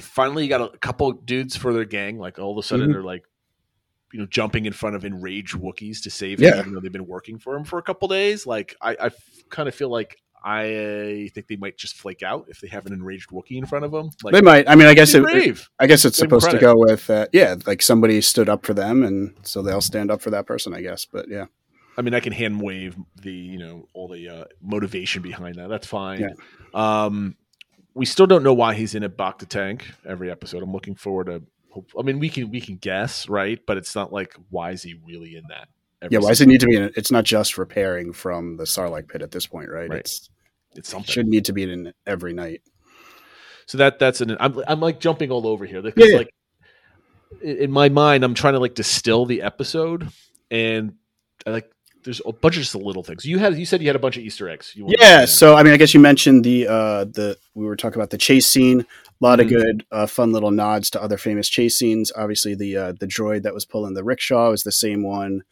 finally, 0.00 0.44
you 0.44 0.48
got 0.48 0.74
a 0.74 0.78
couple 0.78 1.12
dudes 1.12 1.54
for 1.56 1.72
their 1.72 1.84
gang. 1.84 2.18
Like 2.18 2.38
all 2.38 2.52
of 2.52 2.58
a 2.58 2.66
sudden, 2.66 2.88
Mhm. 2.88 2.92
they're 2.94 3.02
like, 3.02 3.24
you 4.12 4.18
know, 4.20 4.26
jumping 4.26 4.64
in 4.66 4.72
front 4.72 4.96
of 4.96 5.04
enraged 5.04 5.54
Wookiees 5.54 6.02
to 6.04 6.10
save 6.10 6.40
Yeah. 6.40 6.54
him, 6.54 6.58
even 6.60 6.74
though 6.74 6.80
they've 6.80 6.90
been 6.92 7.06
working 7.06 7.38
for 7.38 7.54
him 7.56 7.64
for 7.64 7.78
a 7.78 7.82
couple 7.82 8.08
days. 8.08 8.46
Like 8.46 8.74
I, 8.80 8.96
I 8.98 9.10
kind 9.50 9.68
of 9.68 9.74
feel 9.74 9.90
like 9.90 10.21
I 10.44 11.30
think 11.34 11.46
they 11.46 11.56
might 11.56 11.76
just 11.76 11.96
flake 11.96 12.22
out 12.22 12.46
if 12.48 12.60
they 12.60 12.68
have 12.68 12.86
an 12.86 12.92
enraged 12.92 13.30
Wookiee 13.30 13.58
in 13.58 13.66
front 13.66 13.84
of 13.84 13.92
them. 13.92 14.10
Like 14.22 14.32
they 14.32 14.40
might. 14.40 14.68
I 14.68 14.74
mean, 14.74 14.86
I 14.88 14.94
guess 14.94 15.14
it, 15.14 15.22
brave. 15.22 15.68
I 15.78 15.86
guess 15.86 16.04
it's 16.04 16.18
Give 16.18 16.26
supposed 16.26 16.50
to 16.50 16.58
go 16.58 16.74
with 16.76 17.08
uh, 17.08 17.26
yeah, 17.32 17.56
like 17.66 17.82
somebody 17.82 18.20
stood 18.20 18.48
up 18.48 18.66
for 18.66 18.74
them, 18.74 19.02
and 19.02 19.34
so 19.42 19.62
they'll 19.62 19.80
stand 19.80 20.10
up 20.10 20.20
for 20.20 20.30
that 20.30 20.46
person. 20.46 20.74
I 20.74 20.80
guess, 20.80 21.04
but 21.04 21.28
yeah, 21.28 21.46
I 21.96 22.02
mean, 22.02 22.14
I 22.14 22.20
can 22.20 22.32
hand 22.32 22.60
wave 22.60 22.96
the 23.20 23.32
you 23.32 23.58
know 23.58 23.88
all 23.94 24.08
the 24.08 24.28
uh, 24.28 24.44
motivation 24.60 25.22
behind 25.22 25.56
that. 25.56 25.68
That's 25.68 25.86
fine. 25.86 26.20
Yeah. 26.20 26.34
Um, 26.74 27.36
we 27.94 28.06
still 28.06 28.26
don't 28.26 28.42
know 28.42 28.54
why 28.54 28.74
he's 28.74 28.94
in 28.94 29.02
a 29.02 29.10
Bacta 29.10 29.46
tank 29.46 29.86
every 30.06 30.30
episode. 30.30 30.62
I'm 30.62 30.72
looking 30.72 30.94
forward 30.94 31.26
to. 31.26 31.42
I 31.98 32.02
mean, 32.02 32.18
we 32.18 32.28
can 32.28 32.50
we 32.50 32.60
can 32.60 32.76
guess, 32.76 33.28
right? 33.28 33.60
But 33.66 33.76
it's 33.76 33.94
not 33.94 34.12
like 34.12 34.34
why 34.50 34.70
is 34.72 34.82
he 34.82 34.98
really 35.06 35.36
in 35.36 35.44
that? 35.48 35.68
Yeah. 36.10 36.18
Why 36.18 36.30
does 36.30 36.40
it 36.40 36.46
need 36.46 36.60
to 36.60 36.66
be? 36.66 36.76
In? 36.76 36.92
It's 36.96 37.10
not 37.10 37.24
just 37.24 37.58
repairing 37.58 38.12
from 38.12 38.56
the 38.56 38.64
Sarlacc 38.64 39.08
pit 39.08 39.22
at 39.22 39.30
this 39.30 39.46
point, 39.46 39.70
right? 39.70 39.88
Right. 39.88 40.00
It's 40.00 40.28
It's 40.74 40.88
it 40.88 40.90
something. 40.92 41.12
should 41.12 41.26
need 41.26 41.44
to 41.46 41.52
be 41.52 41.64
in 41.64 41.92
every 42.06 42.32
night. 42.32 42.62
So 43.66 43.78
that 43.78 43.98
that's 43.98 44.20
an. 44.20 44.36
I'm 44.40 44.60
I'm 44.66 44.80
like 44.80 45.00
jumping 45.00 45.30
all 45.30 45.46
over 45.46 45.64
here 45.64 45.82
because 45.82 46.10
Yeah, 46.10 46.18
like 46.18 46.34
in 47.42 47.70
my 47.70 47.88
mind, 47.88 48.24
I'm 48.24 48.34
trying 48.34 48.54
to 48.54 48.58
like 48.58 48.74
distill 48.74 49.26
the 49.26 49.42
episode, 49.42 50.08
and 50.50 50.94
I 51.46 51.50
like 51.50 51.70
there's 52.04 52.20
a 52.26 52.32
bunch 52.32 52.56
of 52.56 52.62
just 52.62 52.74
little 52.74 53.02
things. 53.04 53.24
You 53.24 53.38
had 53.38 53.56
you 53.56 53.64
said 53.64 53.80
you 53.80 53.88
had 53.88 53.96
a 53.96 54.00
bunch 54.00 54.16
of 54.16 54.24
Easter 54.24 54.48
eggs. 54.48 54.72
Yeah. 54.76 55.24
So 55.24 55.54
I 55.54 55.62
mean, 55.62 55.72
I 55.72 55.76
guess 55.76 55.94
you 55.94 56.00
mentioned 56.00 56.44
the 56.44 56.66
uh 56.66 57.04
the 57.04 57.38
we 57.54 57.64
were 57.64 57.76
talking 57.76 57.96
about 57.96 58.10
the 58.10 58.18
chase 58.18 58.46
scene. 58.46 58.80
A 58.80 59.24
lot 59.24 59.38
of 59.38 59.48
good, 59.48 59.86
uh, 59.92 60.06
fun 60.08 60.32
little 60.32 60.50
nods 60.50 60.90
to 60.90 61.00
other 61.00 61.16
famous 61.16 61.48
chase 61.48 61.78
scenes. 61.78 62.10
Obviously, 62.16 62.56
the 62.56 62.76
uh, 62.76 62.92
the 62.98 63.06
droid 63.06 63.44
that 63.44 63.54
was 63.54 63.64
pulling 63.64 63.94
the 63.94 64.02
rickshaw 64.02 64.50
is 64.50 64.64
the 64.64 64.72
same 64.72 65.04
one 65.04 65.44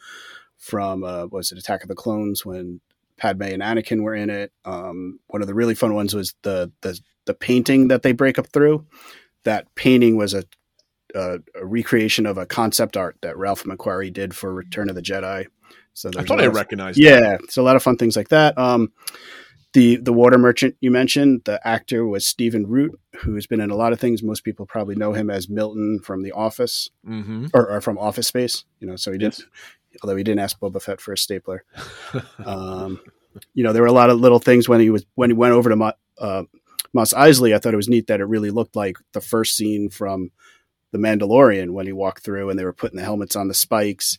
from 0.61 1.03
uh, 1.03 1.27
was 1.27 1.51
it 1.51 1.59
Attack 1.59 1.83
of 1.83 1.89
the 1.89 1.95
Clones 1.97 2.47
when 2.47 2.81
Padme 3.17 3.43
and 3.43 3.63
Anakin 3.63 4.03
were 4.03 4.15
in 4.15 4.31
it. 4.31 4.53
Um, 4.65 5.19
one 5.27 5.43
of 5.43 5.49
the 5.49 5.55
really 5.55 5.75
fun 5.75 5.95
ones 5.95 6.15
was 6.15 6.35
the 6.43 6.71
the 6.83 6.99
the 7.27 7.35
painting 7.35 7.89
that 7.89 8.03
they 8.03 8.13
break 8.13 8.39
up 8.39 8.47
through. 8.47 8.87
That 9.45 9.75
painting 9.75 10.17
was 10.17 10.33
a 10.35 10.45
a, 11.15 11.39
a 11.57 11.67
recreation 11.67 12.25
of 12.25 12.39
a 12.39 12.47
concept 12.47 12.97
art 12.97 13.17
that 13.23 13.37
Ralph 13.37 13.65
McQuarrie 13.65 14.13
did 14.13 14.35
for 14.37 14.55
Return 14.55 14.89
of 14.89 14.95
the 14.95 15.03
Jedi. 15.03 15.47
So 15.93 16.09
I 16.17 16.23
thought 16.23 16.41
I 16.41 16.45
of- 16.45 16.55
recognized. 16.55 16.99
yeah, 16.99 17.37
so 17.49 17.63
a 17.63 17.65
lot 17.65 17.75
of 17.75 17.83
fun 17.83 17.97
things 17.97 18.17
like 18.17 18.29
that. 18.29 18.57
Um, 18.57 18.93
the 19.73 19.97
the 19.97 20.13
water 20.13 20.39
merchant 20.39 20.77
you 20.81 20.91
mentioned, 20.91 21.43
the 21.45 21.65
actor 21.67 22.07
was 22.07 22.27
Stephen 22.27 22.67
Root, 22.67 22.99
who's 23.21 23.47
been 23.47 23.61
in 23.61 23.71
a 23.71 23.77
lot 23.77 23.93
of 23.93 24.01
things. 24.01 24.23
Most 24.23 24.45
people 24.45 24.67
probably 24.67 24.95
know 24.97 25.13
him 25.13 25.31
as 25.31 25.49
Milton 25.49 26.01
from 26.03 26.23
The 26.23 26.33
Office 26.33 26.91
Mm-hmm. 27.07 27.47
or, 27.55 27.69
or 27.71 27.81
from 27.81 27.99
Office 27.99 28.27
Space. 28.29 28.65
You 28.81 28.87
know, 28.89 28.97
so 28.97 29.13
he 29.13 29.19
did, 29.19 29.33
Yes. 29.39 29.43
Although 30.03 30.17
he 30.17 30.23
didn't 30.25 30.41
ask 30.41 30.59
Boba 30.61 30.81
Fett 30.81 31.01
for 31.01 31.13
a 31.13 31.19
stapler. 31.19 31.65
Um, 32.45 33.01
you 33.55 33.65
know, 33.65 33.73
there 33.73 33.83
were 33.83 33.89
a 33.89 33.93
lot 33.93 34.11
of 34.11 34.19
little 34.21 34.39
things 34.39 34.69
when 34.69 34.81
he 34.81 34.91
was 34.91 35.05
when 35.15 35.31
he 35.31 35.35
went 35.35 35.53
over 35.53 35.69
to 35.71 35.77
Mo, 35.77 35.93
uh, 36.19 36.45
Mos 36.93 37.13
Eisley. 37.15 37.55
I 37.55 37.59
thought 37.59 37.75
it 37.75 37.79
was 37.79 37.89
neat 37.89 38.07
that 38.09 38.21
it 38.21 38.25
really 38.25 38.51
looked 38.51 38.77
like 38.77 38.97
the 39.13 39.21
first 39.21 39.57
scene 39.57 39.89
from 39.91 40.31
The 40.93 40.99
Mandalorian 40.99 41.71
when 41.71 41.87
he 41.87 41.93
walked 41.93 42.23
through 42.25 42.51
and 42.51 42.59
they 42.59 42.65
were 42.65 42.73
putting 42.73 42.97
the 42.99 43.05
helmets 43.05 43.37
on 43.37 43.49
the 43.49 43.55
spikes, 43.55 44.19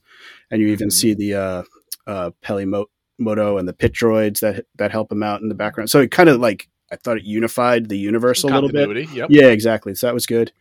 and 0.50 0.62
you 0.62 0.68
even 0.70 0.90
Mhm. 0.90 0.94
see 0.94 1.14
the 1.14 1.36
uh, 1.36 1.64
uh, 2.08 2.32
Peli 2.42 2.66
Motto 2.66 3.58
and 3.58 3.68
the 3.68 3.74
pit 3.74 3.94
droids 3.94 4.40
that 4.40 4.66
that 4.78 4.92
help 4.92 5.12
him 5.12 5.24
out 5.24 5.42
in 5.42 5.50
the 5.50 5.56
background. 5.56 5.90
So 5.90 6.00
it 6.00 6.12
kind 6.12 6.30
of 6.30 6.40
like 6.40 6.68
I 6.92 6.98
thought 6.98 7.18
it 7.18 7.24
unified 7.24 7.88
the 7.88 7.98
universe 7.98 8.44
a 8.44 8.48
little 8.48 8.70
bit. 8.70 9.10
Yep. 9.14 9.30
Yeah, 9.32 9.48
exactly. 9.48 9.96
So 9.96 10.08
that 10.08 10.14
was 10.14 10.26
good. 10.26 10.52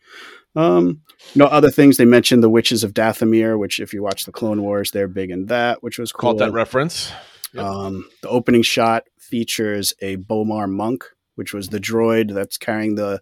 Um, 0.55 1.01
no 1.35 1.45
other 1.45 1.69
things. 1.69 1.97
They 1.97 2.05
mentioned 2.05 2.43
the 2.43 2.49
witches 2.49 2.83
of 2.83 2.93
Dathomir, 2.93 3.57
which 3.57 3.79
if 3.79 3.93
you 3.93 4.03
watch 4.03 4.25
the 4.25 4.31
Clone 4.31 4.61
Wars, 4.61 4.91
they're 4.91 5.07
big 5.07 5.31
in 5.31 5.45
that, 5.47 5.81
which 5.81 5.97
was 5.97 6.11
cool. 6.11 6.31
Caught 6.31 6.39
that 6.39 6.51
reference. 6.51 7.11
Yep. 7.53 7.63
Um, 7.63 8.09
the 8.21 8.29
opening 8.29 8.61
shot 8.61 9.03
features 9.19 9.93
a 10.01 10.17
B'omarr 10.17 10.69
monk, 10.69 11.05
which 11.35 11.53
was 11.53 11.69
the 11.69 11.79
droid 11.79 12.33
that's 12.33 12.57
carrying 12.57 12.95
the 12.95 13.21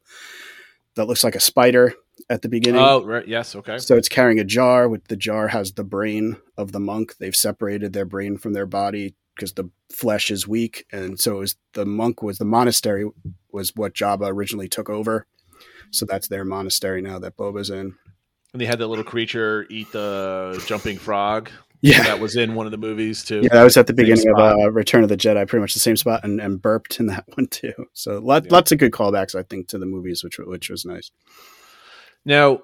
that 0.95 1.05
looks 1.05 1.23
like 1.23 1.35
a 1.35 1.39
spider 1.39 1.93
at 2.29 2.41
the 2.41 2.49
beginning. 2.49 2.81
Oh, 2.81 3.03
right. 3.03 3.27
Yes. 3.27 3.55
Okay. 3.55 3.77
So 3.77 3.95
it's 3.95 4.09
carrying 4.09 4.39
a 4.39 4.43
jar. 4.43 4.89
With 4.89 5.07
the 5.07 5.15
jar 5.15 5.47
has 5.47 5.73
the 5.73 5.83
brain 5.83 6.37
of 6.57 6.71
the 6.71 6.79
monk. 6.79 7.15
They've 7.17 7.35
separated 7.35 7.93
their 7.93 8.05
brain 8.05 8.37
from 8.37 8.53
their 8.53 8.65
body 8.65 9.15
because 9.35 9.53
the 9.53 9.69
flesh 9.91 10.29
is 10.29 10.47
weak, 10.47 10.85
and 10.91 11.19
so 11.19 11.37
it 11.37 11.39
was 11.39 11.55
the 11.73 11.85
monk 11.85 12.21
was 12.21 12.39
the 12.39 12.45
monastery 12.45 13.09
was 13.51 13.75
what 13.75 13.93
Jabba 13.93 14.29
originally 14.29 14.67
took 14.67 14.89
over. 14.89 15.25
So 15.91 16.05
that's 16.05 16.27
their 16.27 16.45
monastery 16.45 17.01
now 17.01 17.19
that 17.19 17.35
Boba's 17.37 17.69
in. 17.69 17.95
And 18.53 18.61
they 18.61 18.65
had 18.65 18.79
that 18.79 18.87
little 18.87 19.03
creature 19.03 19.65
eat 19.69 19.91
the 19.91 20.61
jumping 20.67 20.97
frog. 20.97 21.49
Yeah, 21.81 22.03
That 22.03 22.19
was 22.19 22.35
in 22.35 22.55
one 22.55 22.65
of 22.65 22.71
the 22.71 22.77
movies 22.77 23.23
too. 23.23 23.39
yeah, 23.41 23.49
that 23.53 23.63
was 23.63 23.77
at 23.77 23.87
the 23.87 23.93
beginning 23.93 24.27
of 24.29 24.37
uh, 24.37 24.69
Return 24.71 25.01
of 25.03 25.07
the 25.09 25.15
Jedi, 25.15 25.47
pretty 25.47 25.61
much 25.61 25.73
the 25.73 25.79
same 25.79 25.95
spot, 25.95 26.25
and, 26.25 26.41
and 26.41 26.61
burped 26.61 26.99
in 26.99 27.05
that 27.05 27.23
one 27.35 27.47
too. 27.47 27.71
So 27.93 28.19
lot, 28.19 28.43
Yeah. 28.45 28.53
lots 28.53 28.71
of 28.73 28.79
good 28.79 28.91
callbacks, 28.91 29.33
I 29.33 29.43
think, 29.43 29.69
to 29.69 29.77
the 29.77 29.85
movies, 29.85 30.21
which 30.23 30.39
which 30.39 30.69
was 30.69 30.83
nice. 30.83 31.09
Now, 32.25 32.63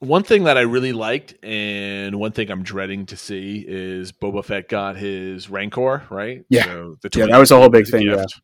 one 0.00 0.22
thing 0.24 0.44
that 0.44 0.56
I 0.58 0.62
really 0.62 0.92
liked, 0.92 1.34
and 1.44 2.16
one 2.18 2.32
thing 2.32 2.50
I'm 2.50 2.62
dreading 2.62 3.06
to 3.06 3.16
see 3.16 3.64
is 3.68 4.10
Boba 4.12 4.44
Fett 4.44 4.68
got 4.68 4.96
his 4.96 5.48
Rancor, 5.50 6.04
right? 6.10 6.44
Yeah. 6.48 6.64
So 6.64 6.96
Yeah, 7.14 7.26
that 7.26 7.38
was 7.38 7.50
a 7.50 7.56
whole 7.56 7.68
big 7.68 7.86
thing, 7.86 8.06
gift. 8.06 8.40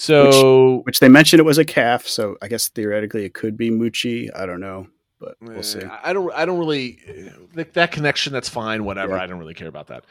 So 0.00 0.82
Which 0.84 1.00
they 1.00 1.08
mentioned 1.08 1.40
it 1.40 1.44
was 1.44 1.58
a 1.58 1.64
calf, 1.64 2.06
so 2.06 2.36
I 2.40 2.46
guess 2.46 2.68
theoretically 2.68 3.24
it 3.24 3.34
could 3.34 3.56
be 3.56 3.68
Muchi. 3.68 4.30
I 4.32 4.46
don't 4.46 4.60
know. 4.60 4.86
but 5.18 5.34
we'll 5.40 5.64
see. 5.64 5.80
Eh, 5.80 5.88
I 6.04 6.12
don't. 6.12 6.32
I 6.32 6.44
don't 6.44 6.60
really 6.60 7.00
like 7.56 7.72
that 7.72 7.90
connection. 7.90 8.32
That's 8.32 8.48
fine. 8.48 8.84
Whatever. 8.84 9.16
Yeah. 9.16 9.22
I 9.22 9.26
don't 9.26 9.40
really 9.40 9.54
care 9.54 9.66
about 9.66 9.88
that. 9.88 10.04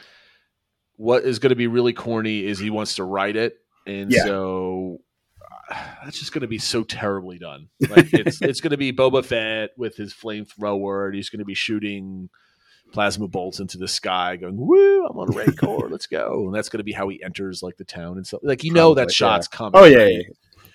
What 0.98 1.24
is 1.24 1.40
going 1.40 1.52
to 1.52 1.56
be 1.56 1.68
really 1.68 1.94
corny 1.94 2.46
is 2.46 2.60
he 2.60 2.70
wants 2.70 2.96
to 2.96 3.06
write 3.06 3.38
it, 3.38 3.56
and 3.86 4.12
Yeah. 4.12 4.26
so 4.26 4.98
uh, 5.72 5.76
that's 6.04 6.20
just 6.20 6.34
going 6.34 6.42
to 6.42 6.48
be 6.50 6.58
so 6.58 6.84
terribly 6.84 7.40
done. 7.40 7.70
Like 7.90 8.14
it's 8.14 8.42
it's 8.42 8.60
going 8.60 8.72
to 8.72 8.78
be 8.78 8.92
Boba 8.92 9.24
Fett 9.24 9.70
with 9.78 9.96
his 9.96 10.14
flamethrower, 10.14 11.06
and 11.06 11.16
he's 11.16 11.30
going 11.30 11.40
to 11.40 11.46
be 11.46 11.54
shooting 11.56 12.30
plasma 12.92 13.28
bolts 13.28 13.60
into 13.60 13.78
the 13.78 13.88
sky, 13.88 14.36
going 14.38 14.58
"Woo! 14.58 15.06
I'm 15.06 15.18
on 15.18 15.34
a 15.34 15.38
Rancor, 15.38 15.88
let's 15.90 16.08
go!" 16.08 16.46
And 16.46 16.54
that's 16.56 16.70
going 16.70 16.80
to 16.80 16.84
be 16.84 16.92
how 16.94 17.08
he 17.10 17.22
enters 17.24 17.62
like 17.64 17.78
the 17.78 17.84
town 17.84 18.18
and 18.18 18.26
stuff. 18.26 18.42
Like 18.44 18.64
you 18.64 18.72
know 18.72 18.94
that 18.96 19.12
shot's 19.12 19.48
coming. 19.48 19.80
Oh 19.80 19.86
yeah, 19.86 20.06
yeah. 20.06 20.22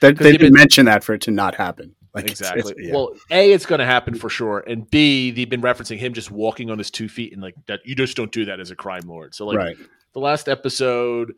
They, 0.00 0.12
'Cause 0.12 0.18
they 0.24 0.30
you've 0.32 0.40
didn't 0.40 0.52
been- 0.54 0.60
mention 0.60 0.86
that 0.86 1.04
for 1.04 1.14
it 1.14 1.20
to 1.22 1.30
not 1.30 1.54
happen. 1.54 1.94
Like 2.14 2.24
it's- 2.24 2.40
exactly. 2.40 2.72
it's- 2.72 2.86
yeah. 2.88 2.94
Well, 2.94 3.14
a 3.30 3.52
it's 3.52 3.64
going 3.66 3.78
to 3.78 3.84
happen 3.86 4.14
for 4.14 4.28
sure, 4.28 4.62
and 4.66 4.88
b 4.90 5.30
they've 5.30 5.48
been 5.48 5.62
referencing 5.62 5.98
him 5.98 6.12
just 6.12 6.30
walking 6.30 6.70
on 6.70 6.78
his 6.78 6.90
two 6.90 7.08
feet, 7.08 7.32
and 7.32 7.40
like 7.40 7.54
that 7.66 7.80
you 7.84 7.94
just 7.94 8.16
don't 8.16 8.32
do 8.32 8.44
that 8.46 8.60
as 8.60 8.70
a 8.70 8.76
crime 8.76 9.04
lord. 9.06 9.34
So 9.34 9.46
like 9.46 9.56
right. 9.56 9.76
the 10.12 10.20
last 10.20 10.48
episode, 10.48 11.32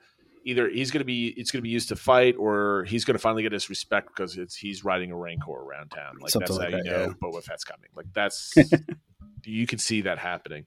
either 0.45 0.69
he's 0.69 0.91
going 0.91 1.01
to 1.03 1.05
be 1.05 1.29
it's 1.37 1.51
going 1.53 1.59
to 1.61 1.63
be 1.63 1.69
used 1.69 1.91
to 1.91 1.97
fight, 1.97 2.35
or 2.39 2.85
he's 2.89 3.05
going 3.05 3.15
to 3.15 3.21
finally 3.21 3.43
get 3.45 3.53
his 3.53 3.69
respect 3.71 4.09
because 4.09 4.37
it's 4.37 4.57
he's 4.57 4.83
riding 4.85 5.13
a 5.13 5.17
rancor 5.17 5.53
around 5.53 5.91
town. 5.91 6.17
Like 6.21 6.31
Something 6.31 6.57
that's 6.57 6.59
like 6.59 6.71
how 6.73 6.77
that, 6.79 6.85
you 6.85 6.91
know 6.91 7.07
yeah. 7.07 7.13
Boba 7.23 7.43
Fett's 7.45 7.65
coming. 7.65 7.91
Like 7.95 8.07
that's 8.13 8.53
you 9.47 9.67
can 9.67 9.79
see 9.79 10.03
that 10.03 10.19
happening, 10.19 10.67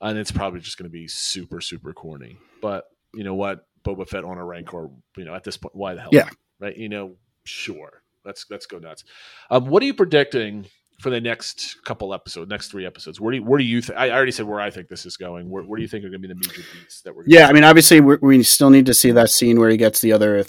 and 0.00 0.18
it's 0.18 0.32
probably 0.32 0.60
just 0.60 0.78
going 0.78 0.90
to 0.90 0.92
be 0.92 1.08
super 1.08 1.60
super 1.60 1.92
corny. 1.92 2.38
But 2.60 2.84
you 3.14 3.24
know 3.24 3.34
what, 3.34 3.66
Boba 3.84 4.08
Fett 4.08 4.24
on 4.24 4.38
a 4.38 4.44
rancor, 4.44 4.88
you 5.16 5.24
know 5.24 5.34
at 5.34 5.44
this 5.44 5.56
point, 5.56 5.74
why 5.74 5.94
the 5.94 6.00
hell? 6.00 6.10
Yeah. 6.12 6.28
right. 6.60 6.76
You 6.76 6.88
know, 6.88 7.16
sure. 7.44 8.02
Let's 8.24 8.46
let's 8.50 8.66
go 8.66 8.78
nuts. 8.78 9.04
Um, 9.50 9.66
what 9.66 9.82
are 9.82 9.86
you 9.86 9.94
predicting 9.94 10.66
for 11.00 11.10
the 11.10 11.20
next 11.20 11.84
couple 11.84 12.14
episodes, 12.14 12.50
next 12.50 12.68
three 12.68 12.86
episodes? 12.86 13.20
Where 13.20 13.30
do 13.30 13.38
you, 13.38 13.44
where 13.44 13.58
do 13.58 13.64
you? 13.64 13.80
Th- 13.80 13.96
I 13.96 14.10
already 14.10 14.32
said 14.32 14.46
where 14.46 14.60
I 14.60 14.70
think 14.70 14.88
this 14.88 15.06
is 15.06 15.16
going. 15.16 15.48
Where, 15.48 15.62
where 15.62 15.76
do 15.76 15.82
you 15.82 15.88
think 15.88 16.04
are 16.04 16.08
going 16.08 16.22
to 16.22 16.28
be 16.28 16.34
the 16.34 16.40
major 16.40 16.62
beats 16.72 17.02
that 17.02 17.14
we're? 17.14 17.22
Gonna 17.22 17.34
Yeah, 17.34 17.48
I 17.48 17.52
mean, 17.52 17.64
obviously, 17.64 18.00
we 18.00 18.42
still 18.42 18.70
need 18.70 18.86
to 18.86 18.94
see 18.94 19.10
that 19.12 19.30
scene 19.30 19.60
where 19.60 19.70
he 19.70 19.76
gets 19.76 20.00
the 20.00 20.12
other 20.12 20.44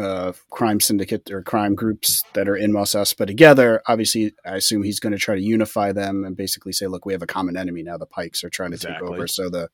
uh, 0.00 0.32
crime 0.50 0.80
syndicate 0.80 1.30
or 1.30 1.42
crime 1.42 1.74
groups 1.74 2.22
that 2.32 2.48
are 2.48 2.56
in 2.56 2.72
Mos 2.72 2.94
Espa 2.94 3.26
together. 3.26 3.82
Obviously, 3.86 4.32
I 4.44 4.56
assume 4.56 4.82
he's 4.82 5.00
going 5.00 5.12
to 5.12 5.18
try 5.18 5.34
to 5.34 5.40
unify 5.42 5.92
them 5.92 6.24
and 6.24 6.36
basically 6.36 6.72
say, 6.72 6.86
"Look, 6.86 7.04
we 7.04 7.12
have 7.12 7.22
a 7.22 7.26
common 7.26 7.56
enemy 7.56 7.82
now. 7.82 7.98
The 7.98 8.06
Pikes 8.06 8.42
are 8.42 8.50
trying 8.50 8.70
to 8.72 8.78
take 8.78 9.00
over, 9.02 9.26
so 9.26 9.50
the 9.50 9.68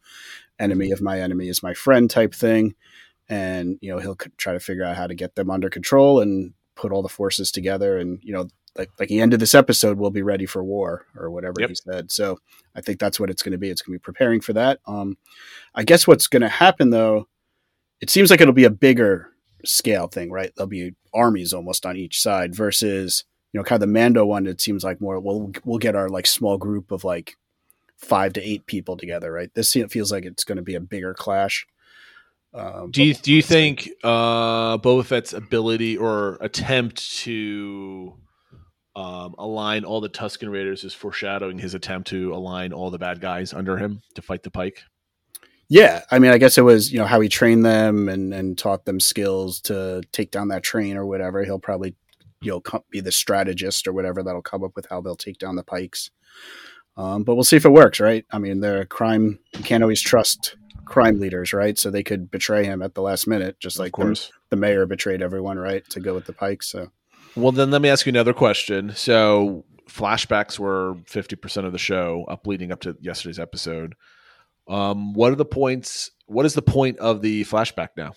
enemy 0.59 0.91
of 0.91 1.01
my 1.01 1.21
enemy 1.21 1.49
is 1.49 1.63
my 1.63 1.75
friend," 1.75 2.11
type 2.11 2.35
thing. 2.35 2.75
And 3.29 3.79
you 3.81 3.91
know, 3.93 3.99
he'll 3.99 4.17
c- 4.21 4.31
try 4.37 4.53
to 4.53 4.61
figure 4.61 4.85
out 4.85 4.97
how 4.97 5.07
to 5.07 5.15
get 5.15 5.35
them 5.37 5.51
under 5.51 5.69
control 5.71 6.21
and 6.21 6.55
put 6.75 6.93
all 6.93 7.03
the 7.03 7.09
forces 7.09 7.51
together. 7.51 7.97
And 7.99 8.19
you 8.23 8.33
know, 8.33 8.49
like 8.77 8.91
like 8.99 9.09
the 9.09 9.21
end 9.21 9.33
of 9.35 9.41
this 9.41 9.55
episode, 9.55 9.99
we'll 9.99 10.11
be 10.11 10.23
ready 10.23 10.47
for 10.47 10.63
war 10.63 11.07
or 11.17 11.31
whatever 11.31 11.55
Yep. 11.61 11.69
he 11.69 11.75
said. 11.75 12.13
So 12.13 12.39
I 12.75 12.81
think 12.81 12.99
that's 12.99 13.19
what 13.21 13.31
it's 13.31 13.43
going 13.43 13.53
to 13.53 13.59
be. 13.59 13.71
It's 13.71 13.83
going 13.83 13.95
to 13.95 14.01
be 14.01 14.03
preparing 14.03 14.41
for 14.41 14.53
that. 14.55 14.81
Um, 14.87 15.17
I 15.75 15.85
guess 15.85 16.07
what's 16.07 16.27
going 16.27 16.43
to 16.43 16.49
happen 16.49 16.91
though, 16.91 17.29
it 18.01 18.11
seems 18.11 18.31
like 18.31 18.41
it'll 18.41 18.53
be 18.55 18.65
a 18.65 18.71
bigger 18.71 19.31
scale 19.65 20.07
thing, 20.09 20.31
right? 20.31 20.53
There'll 20.57 20.69
be 20.69 20.95
armies 21.15 21.53
almost 21.53 21.87
on 21.87 21.97
each 21.97 22.21
side 22.21 22.55
versus 22.55 23.25
you 23.53 23.59
know 23.61 23.65
kind 23.65 23.83
of 23.83 23.89
the 23.89 23.93
Mando 23.93 24.25
one. 24.25 24.47
It 24.47 24.61
seems 24.61 24.85
like 24.85 25.01
more 25.01 25.19
we'll 25.21 25.53
we'll 25.65 25.79
get 25.79 25.97
our 25.97 26.09
like 26.09 26.27
small 26.27 26.59
group 26.59 26.91
of 26.91 27.05
like 27.05 27.37
five 27.97 28.33
to 28.35 28.43
eight 28.43 28.67
people 28.67 28.97
together, 28.97 29.33
right? 29.33 29.53
This 29.55 29.73
feels 29.73 30.13
like 30.13 30.25
it's 30.25 30.45
going 30.45 30.57
to 30.57 30.63
be 30.63 30.75
a 30.75 30.81
bigger 30.81 31.15
clash. 31.15 31.67
Um, 32.55 32.91
Do 32.91 33.03
you 33.03 33.15
do 33.15 33.33
you 33.33 33.43
think 33.43 33.89
uh, 34.03 34.79
Boba 34.79 35.05
Fett's 35.05 35.33
ability 35.33 35.97
or 35.97 36.39
attempt 36.41 37.17
to 37.19 38.15
um, 38.95 39.35
align 39.37 39.85
all 39.85 40.01
the 40.01 40.09
Tusken 40.09 40.51
Raiders 40.51 40.83
is 40.83 40.95
foreshadowing 40.95 41.59
his 41.59 41.75
attempt 41.75 42.09
to 42.09 42.33
align 42.33 42.73
all 42.73 42.91
the 42.91 42.99
bad 42.99 43.21
guys 43.21 43.53
under 43.53 43.77
him 43.77 44.01
to 44.15 44.23
fight 44.23 44.43
the 44.43 44.51
Pike? 44.51 44.83
Yeah, 45.69 46.03
I 46.11 46.19
mean, 46.19 46.31
I 46.31 46.39
guess 46.39 46.59
it 46.59 46.63
was 46.63 46.93
you 46.93 46.99
know 46.99 47.07
how 47.07 47.21
he 47.21 47.29
trained 47.29 47.65
them 47.65 48.09
and 48.09 48.33
and 48.33 48.57
taught 48.57 48.85
them 48.85 49.01
skills 49.01 49.61
to 49.63 50.03
take 50.13 50.31
down 50.31 50.49
that 50.49 50.63
train 50.63 50.97
or 50.97 51.07
whatever. 51.07 51.45
He'll 51.45 51.59
probably 51.59 51.95
you 52.41 52.51
know 52.53 52.83
be 52.91 53.01
the 53.01 53.13
strategist 53.13 53.87
or 53.87 53.93
whatever 53.93 54.23
that'll 54.23 54.43
come 54.43 54.63
up 54.63 54.77
with 54.77 54.87
how 54.89 55.01
they'll 55.01 55.17
take 55.17 55.39
down 55.39 55.57
the 55.57 55.65
pikes. 55.65 56.11
Um, 56.97 57.25
but 57.25 57.35
we'll 57.35 57.45
see 57.45 57.57
if 57.57 57.67
it 57.67 57.71
works, 57.71 58.01
right? 58.01 58.25
I 58.31 58.39
mean, 58.39 58.61
they're 58.61 58.81
a 58.81 58.87
crime. 58.87 59.39
You 59.57 59.65
can't 59.65 59.83
always 59.83 60.01
trust 60.01 60.57
crime 60.87 61.21
leaders, 61.21 61.53
right? 61.53 61.77
So 61.77 61.91
they 61.91 62.03
could 62.03 62.31
betray 62.31 62.65
him 62.65 62.81
at 62.81 62.95
the 62.95 63.03
last 63.03 63.27
minute, 63.27 63.61
just 63.61 63.79
like. 63.79 63.93
The, 63.93 64.35
the 64.51 64.57
mayor 64.57 64.87
betrayed 64.87 65.23
everyone, 65.23 65.59
right, 65.59 65.89
to 65.91 66.01
go 66.01 66.15
with 66.15 66.27
the 66.27 66.33
pikes. 66.33 66.69
So 66.69 66.91
Well, 67.35 67.53
then 67.53 67.71
let 67.71 67.83
me 67.83 67.89
ask 67.89 68.07
you 68.07 68.11
another 68.11 68.33
question. 68.33 68.93
So 68.95 69.65
flashbacks 69.89 70.59
were 70.59 70.97
fifty 71.07 71.37
percent 71.37 71.67
of 71.67 71.73
the 71.73 71.79
show 71.79 72.25
up 72.29 72.47
leading 72.47 72.73
up 72.73 72.81
to 72.83 72.97
yesterday's 73.01 73.39
episode. 73.39 73.95
Um, 74.69 75.13
what 75.13 75.33
are 75.33 75.37
the 75.37 75.45
points? 75.45 76.11
What 76.27 76.47
is 76.47 76.55
the 76.55 76.63
point 76.63 76.99
of 76.99 77.23
the 77.23 77.45
flashback 77.45 77.91
now? 77.97 78.15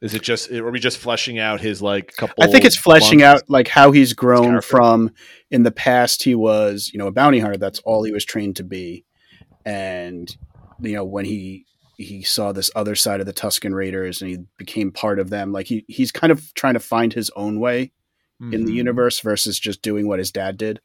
Is 0.00 0.14
it 0.14 0.22
just 0.22 0.50
are 0.50 0.70
we 0.70 0.80
just 0.80 0.98
fleshing 0.98 1.38
out 1.38 1.60
his 1.60 1.80
like 1.80 2.14
couple? 2.16 2.42
I 2.44 2.46
think 2.46 2.64
it's 2.64 2.76
fleshing 2.76 3.22
out 3.22 3.42
like 3.48 3.68
how 3.68 3.90
he's 3.90 4.12
grown 4.12 4.60
from 4.60 5.12
in 5.50 5.62
the 5.62 5.70
past 5.70 6.22
he 6.22 6.34
was, 6.34 6.90
you 6.92 6.98
know, 6.98 7.06
a 7.06 7.12
bounty 7.12 7.38
hunter, 7.38 7.56
that's 7.56 7.78
all 7.80 8.02
he 8.02 8.12
was 8.12 8.24
trained 8.24 8.56
to 8.56 8.64
be. 8.64 9.04
And 9.64 10.34
you 10.80 10.94
know, 10.94 11.04
when 11.04 11.24
he 11.24 11.64
he 11.96 12.22
saw 12.22 12.52
this 12.52 12.70
other 12.74 12.94
side 12.94 13.20
of 13.20 13.26
the 13.26 13.32
Tusken 13.32 13.72
Raiders 13.72 14.20
and 14.20 14.30
he 14.30 14.38
became 14.58 14.90
part 14.92 15.18
of 15.18 15.30
them, 15.30 15.52
like 15.52 15.68
he 15.68 15.84
he's 15.88 16.12
kind 16.12 16.30
of 16.30 16.52
trying 16.54 16.74
to 16.74 16.80
find 16.80 17.12
his 17.12 17.30
own 17.36 17.58
way 17.60 17.92
in 18.40 18.64
the 18.66 18.72
Mhm. 18.72 18.76
universe 18.76 19.20
versus 19.20 19.58
just 19.58 19.80
doing 19.80 20.06
what 20.06 20.18
his 20.18 20.32
dad 20.32 20.58
did. 20.58 20.80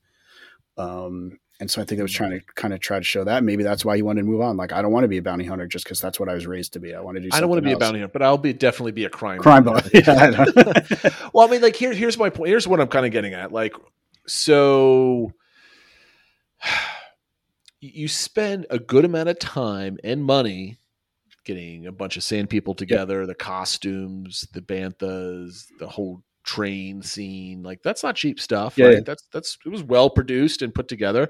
Um 0.77 1.39
and 1.59 1.69
so 1.69 1.81
I 1.81 1.85
think 1.85 1.99
I 1.99 2.03
was 2.03 2.13
trying 2.13 2.31
to 2.31 2.41
kind 2.55 2.73
of 2.73 2.79
try 2.79 2.99
to 2.99 3.03
show 3.03 3.25
that. 3.25 3.43
Maybe 3.43 3.63
that's 3.63 3.83
why 3.83 3.97
he 3.97 4.01
wanted 4.01 4.21
to 4.21 4.27
move 4.27 4.39
on. 4.39 4.55
Like, 4.55 4.71
I 4.71 4.81
don't 4.81 4.93
want 4.93 5.03
to 5.03 5.09
be 5.09 5.17
a 5.17 5.21
bounty 5.21 5.43
hunter 5.43 5.67
just 5.67 5.83
because 5.83 5.99
that's 5.99 6.17
what 6.17 6.29
I 6.29 6.33
was 6.33 6.47
raised 6.47 6.73
to 6.73 6.79
be. 6.79 6.95
I 6.95 7.01
want 7.01 7.17
to 7.17 7.21
do. 7.21 7.29
I 7.33 7.41
don't 7.41 7.49
want 7.49 7.61
to 7.61 7.67
be 7.67 7.73
a 7.73 7.77
bounty 7.77 7.99
hunter, 7.99 8.11
but 8.11 8.21
I'll 8.21 8.37
be 8.37 8.53
definitely 8.53 8.93
be 8.93 9.03
a 9.03 9.09
crime 9.09 9.39
crime 9.39 9.65
boss. 9.65 9.89
Yeah, 9.93 10.03
I 10.07 11.11
well, 11.33 11.47
I 11.47 11.51
mean, 11.51 11.61
like 11.61 11.75
here, 11.75 11.93
here's 11.93 12.17
my 12.17 12.29
point. 12.29 12.49
Here's 12.49 12.67
what 12.67 12.79
I'm 12.79 12.87
kind 12.87 13.05
of 13.05 13.11
getting 13.11 13.33
at. 13.33 13.51
Like, 13.51 13.73
so 14.25 15.33
you 17.81 18.07
spend 18.07 18.65
a 18.69 18.79
good 18.79 19.03
amount 19.03 19.27
of 19.27 19.37
time 19.39 19.97
and 20.03 20.23
money 20.23 20.77
getting 21.43 21.87
a 21.87 21.91
bunch 21.91 22.15
of 22.15 22.23
sand 22.23 22.49
people 22.49 22.73
together, 22.73 23.25
the 23.25 23.35
costumes, 23.35 24.47
the 24.53 24.61
banthas, 24.61 25.65
the 25.79 25.87
whole 25.87 26.23
train 26.55 27.01
scene. 27.01 27.63
Like, 27.63 27.81
that's 27.83 28.03
not 28.03 28.15
cheap 28.15 28.39
stuff, 28.39 28.77
Yeah, 28.77 28.85
right? 28.85 28.95
yeah. 28.95 28.99
That's 29.05 29.23
that's 29.31 29.57
it 29.65 29.69
was 29.69 29.83
well 29.83 30.09
produced 30.09 30.61
and 30.61 30.73
put 30.73 30.87
together. 30.87 31.29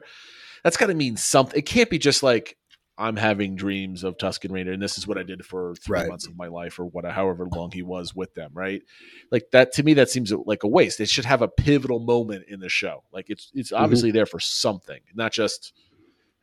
That's 0.64 0.78
got 0.78 0.88
to 0.88 0.94
mean 0.94 1.18
something. 1.18 1.58
It 1.58 1.66
can't 1.66 1.90
be 1.90 1.98
just 1.98 2.24
like 2.24 2.58
I'm 2.98 3.16
having 3.16 3.56
dreams 3.56 4.04
of 4.04 4.18
Tusken 4.18 4.52
Raider, 4.52 4.72
and 4.74 4.82
this 4.82 4.98
is 4.98 5.08
what 5.08 5.18
I 5.18 5.24
did 5.24 5.46
for 5.46 5.74
three 5.76 6.02
Right. 6.02 6.10
months 6.10 6.28
of 6.28 6.36
my 6.38 6.48
life, 6.48 6.80
or 6.80 6.86
what, 6.86 7.06
however 7.06 7.48
long 7.54 7.72
he 7.72 7.82
was 7.82 8.14
with 8.16 8.34
them, 8.34 8.52
right? 8.54 8.82
Like 9.32 9.46
that 9.52 9.74
to 9.74 9.84
me, 9.84 9.94
that 9.96 10.10
seems 10.10 10.32
like 10.32 10.64
a 10.64 10.68
waste. 10.68 11.00
It 11.00 11.10
should 11.10 11.26
have 11.26 11.42
a 11.42 11.48
pivotal 11.48 12.00
moment 12.00 12.46
in 12.50 12.60
the 12.60 12.70
show. 12.70 13.04
Like 13.14 13.30
it's 13.30 13.52
it's 13.54 13.72
Mm-hmm. 13.80 13.82
obviously 13.84 14.12
there 14.12 14.26
for 14.26 14.40
something, 14.40 15.00
not 15.16 15.32
just 15.32 15.74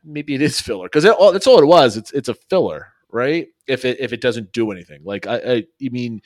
maybe 0.03 0.35
it 0.35 0.41
is 0.41 0.59
filler 0.61 0.87
because 0.87 1.05
all 1.05 1.31
that's 1.33 1.47
all 1.47 1.59
it 1.61 1.65
was. 1.67 1.97
It's 1.97 2.11
it's 2.11 2.29
a 2.29 2.35
filler, 2.49 2.93
right? 3.11 3.47
If 3.67 3.85
it 3.85 3.99
if 3.99 4.13
it 4.13 4.21
doesn't 4.21 4.51
do 4.51 4.71
anything, 4.71 5.01
like 5.03 5.27
I 5.27 5.35
I, 5.37 5.55
I 5.83 5.89
mean. 5.89 6.21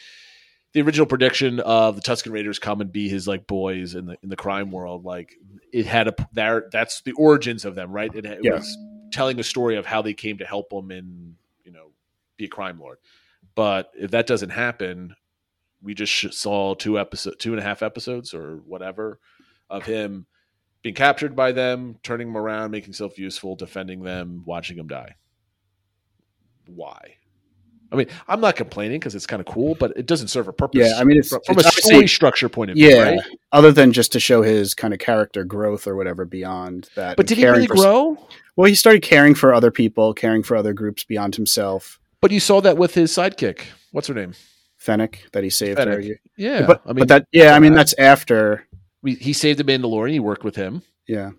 The 0.74 0.82
original 0.82 1.06
prediction 1.06 1.60
of 1.60 1.96
the 1.96 2.02
Tusken 2.02 2.32
Raiders 2.32 2.58
come 2.60 2.80
and 2.82 2.92
be 2.92 3.10
his 3.10 3.28
like 3.28 3.46
boys 3.46 3.94
in 3.96 4.06
the 4.06 4.18
in 4.24 4.30
the 4.30 4.38
crime 4.38 4.72
world, 4.72 5.04
like 5.04 5.34
it 5.74 5.86
had 5.86 6.08
a 6.08 6.16
there. 6.32 6.70
That's 6.72 7.02
the 7.02 7.12
origins 7.14 7.66
of 7.66 7.76
them, 7.76 7.92
right? 7.92 8.14
It, 8.14 8.26
it 8.26 8.40
Yeah. 8.44 8.54
was 8.54 8.78
telling 9.12 9.40
a 9.40 9.44
story 9.44 9.76
of 9.76 9.86
how 9.86 10.02
they 10.02 10.14
came 10.14 10.38
to 10.38 10.46
help 10.46 10.72
him 10.72 10.90
and 10.92 11.36
you 11.66 11.72
know 11.74 11.92
be 12.38 12.46
a 12.46 12.50
crime 12.50 12.80
lord. 12.80 13.00
But 13.54 13.92
if 13.96 14.12
that 14.12 14.28
doesn't 14.28 14.52
happen, 14.52 15.16
we 15.82 15.94
just 15.94 16.34
saw 16.34 16.74
two 16.76 16.98
episode, 16.98 17.36
two 17.38 17.52
and 17.52 17.60
a 17.60 17.64
half 17.64 17.84
episodes 17.84 18.34
or 18.34 18.58
whatever 18.66 19.20
of 19.70 19.84
him 19.86 20.26
being 20.84 20.96
captured 20.96 21.36
by 21.36 21.52
them, 21.52 21.98
turning 22.02 22.30
him 22.30 22.38
around, 22.38 22.72
making 22.72 22.86
himself 22.88 23.20
useful, 23.20 23.56
defending 23.56 24.04
them, 24.04 24.44
watching 24.46 24.78
him 24.78 24.88
die. 24.88 25.16
Why? 26.68 27.16
I 27.92 27.98
mean, 27.98 28.08
I'm 28.28 28.40
not 28.40 28.56
complaining 28.56 29.00
because 29.00 29.16
it's 29.16 29.28
kind 29.28 29.40
of 29.40 29.46
cool, 29.46 29.76
but 29.76 29.92
it 29.98 30.06
doesn't 30.06 30.30
serve 30.30 30.48
a 30.48 30.54
purpose. 30.54 30.80
Yeah, 30.80 30.98
I 30.98 31.04
mean, 31.04 31.18
it's- 31.18 31.30
from, 31.30 31.42
from 31.46 31.58
a 31.60 31.64
story 31.64 32.08
structure 32.08 32.48
point 32.50 32.72
of 32.72 32.76
view, 32.78 32.90
yeah. 32.90 33.02
right? 33.04 33.20
Other 33.52 33.72
than 33.72 33.92
just 33.92 34.12
to 34.14 34.20
show 34.20 34.42
his 34.42 34.74
kind 34.74 34.94
of 34.94 35.00
character 35.00 35.44
growth 35.44 35.88
or 35.88 35.96
whatever 35.96 36.24
beyond 36.26 36.90
that. 36.96 37.18
But 37.18 37.28
did 37.28 37.38
he 37.38 37.46
really 37.46 37.68
for- 37.68 37.76
grow? 37.76 38.28
Well, 38.56 38.68
he 38.68 38.76
started 38.76 39.02
caring 39.02 39.36
for 39.36 39.54
other 39.54 39.72
people, 39.72 40.14
caring 40.14 40.44
for 40.44 40.56
other 40.56 40.74
groups 40.74 41.04
beyond 41.04 41.36
himself. 41.36 42.00
But 42.22 42.32
you 42.32 42.40
saw 42.40 42.62
that 42.62 42.78
with 42.78 42.94
his 42.94 43.12
sidekick. 43.12 43.64
What's 43.92 44.08
her 44.08 44.14
name? 44.14 44.34
Fennec, 44.78 45.28
that 45.34 45.44
he 45.44 45.50
saved 45.50 45.80
her. 45.80 46.02
Yeah, 46.38 46.66
But, 46.66 46.82
I 46.86 46.90
mean, 46.90 47.00
but 47.00 47.08
that, 47.10 47.28
yeah, 47.32 47.56
I 47.56 47.60
mean, 47.60 47.74
that's 47.74 47.94
after. 47.98 48.68
we, 49.02 49.16
he 49.16 49.34
saved 49.34 49.60
the 49.60 49.64
Mandalorian. 49.64 50.12
He 50.12 50.20
worked 50.20 50.44
with 50.44 50.56
him. 50.56 50.82
Yeah. 51.08 51.32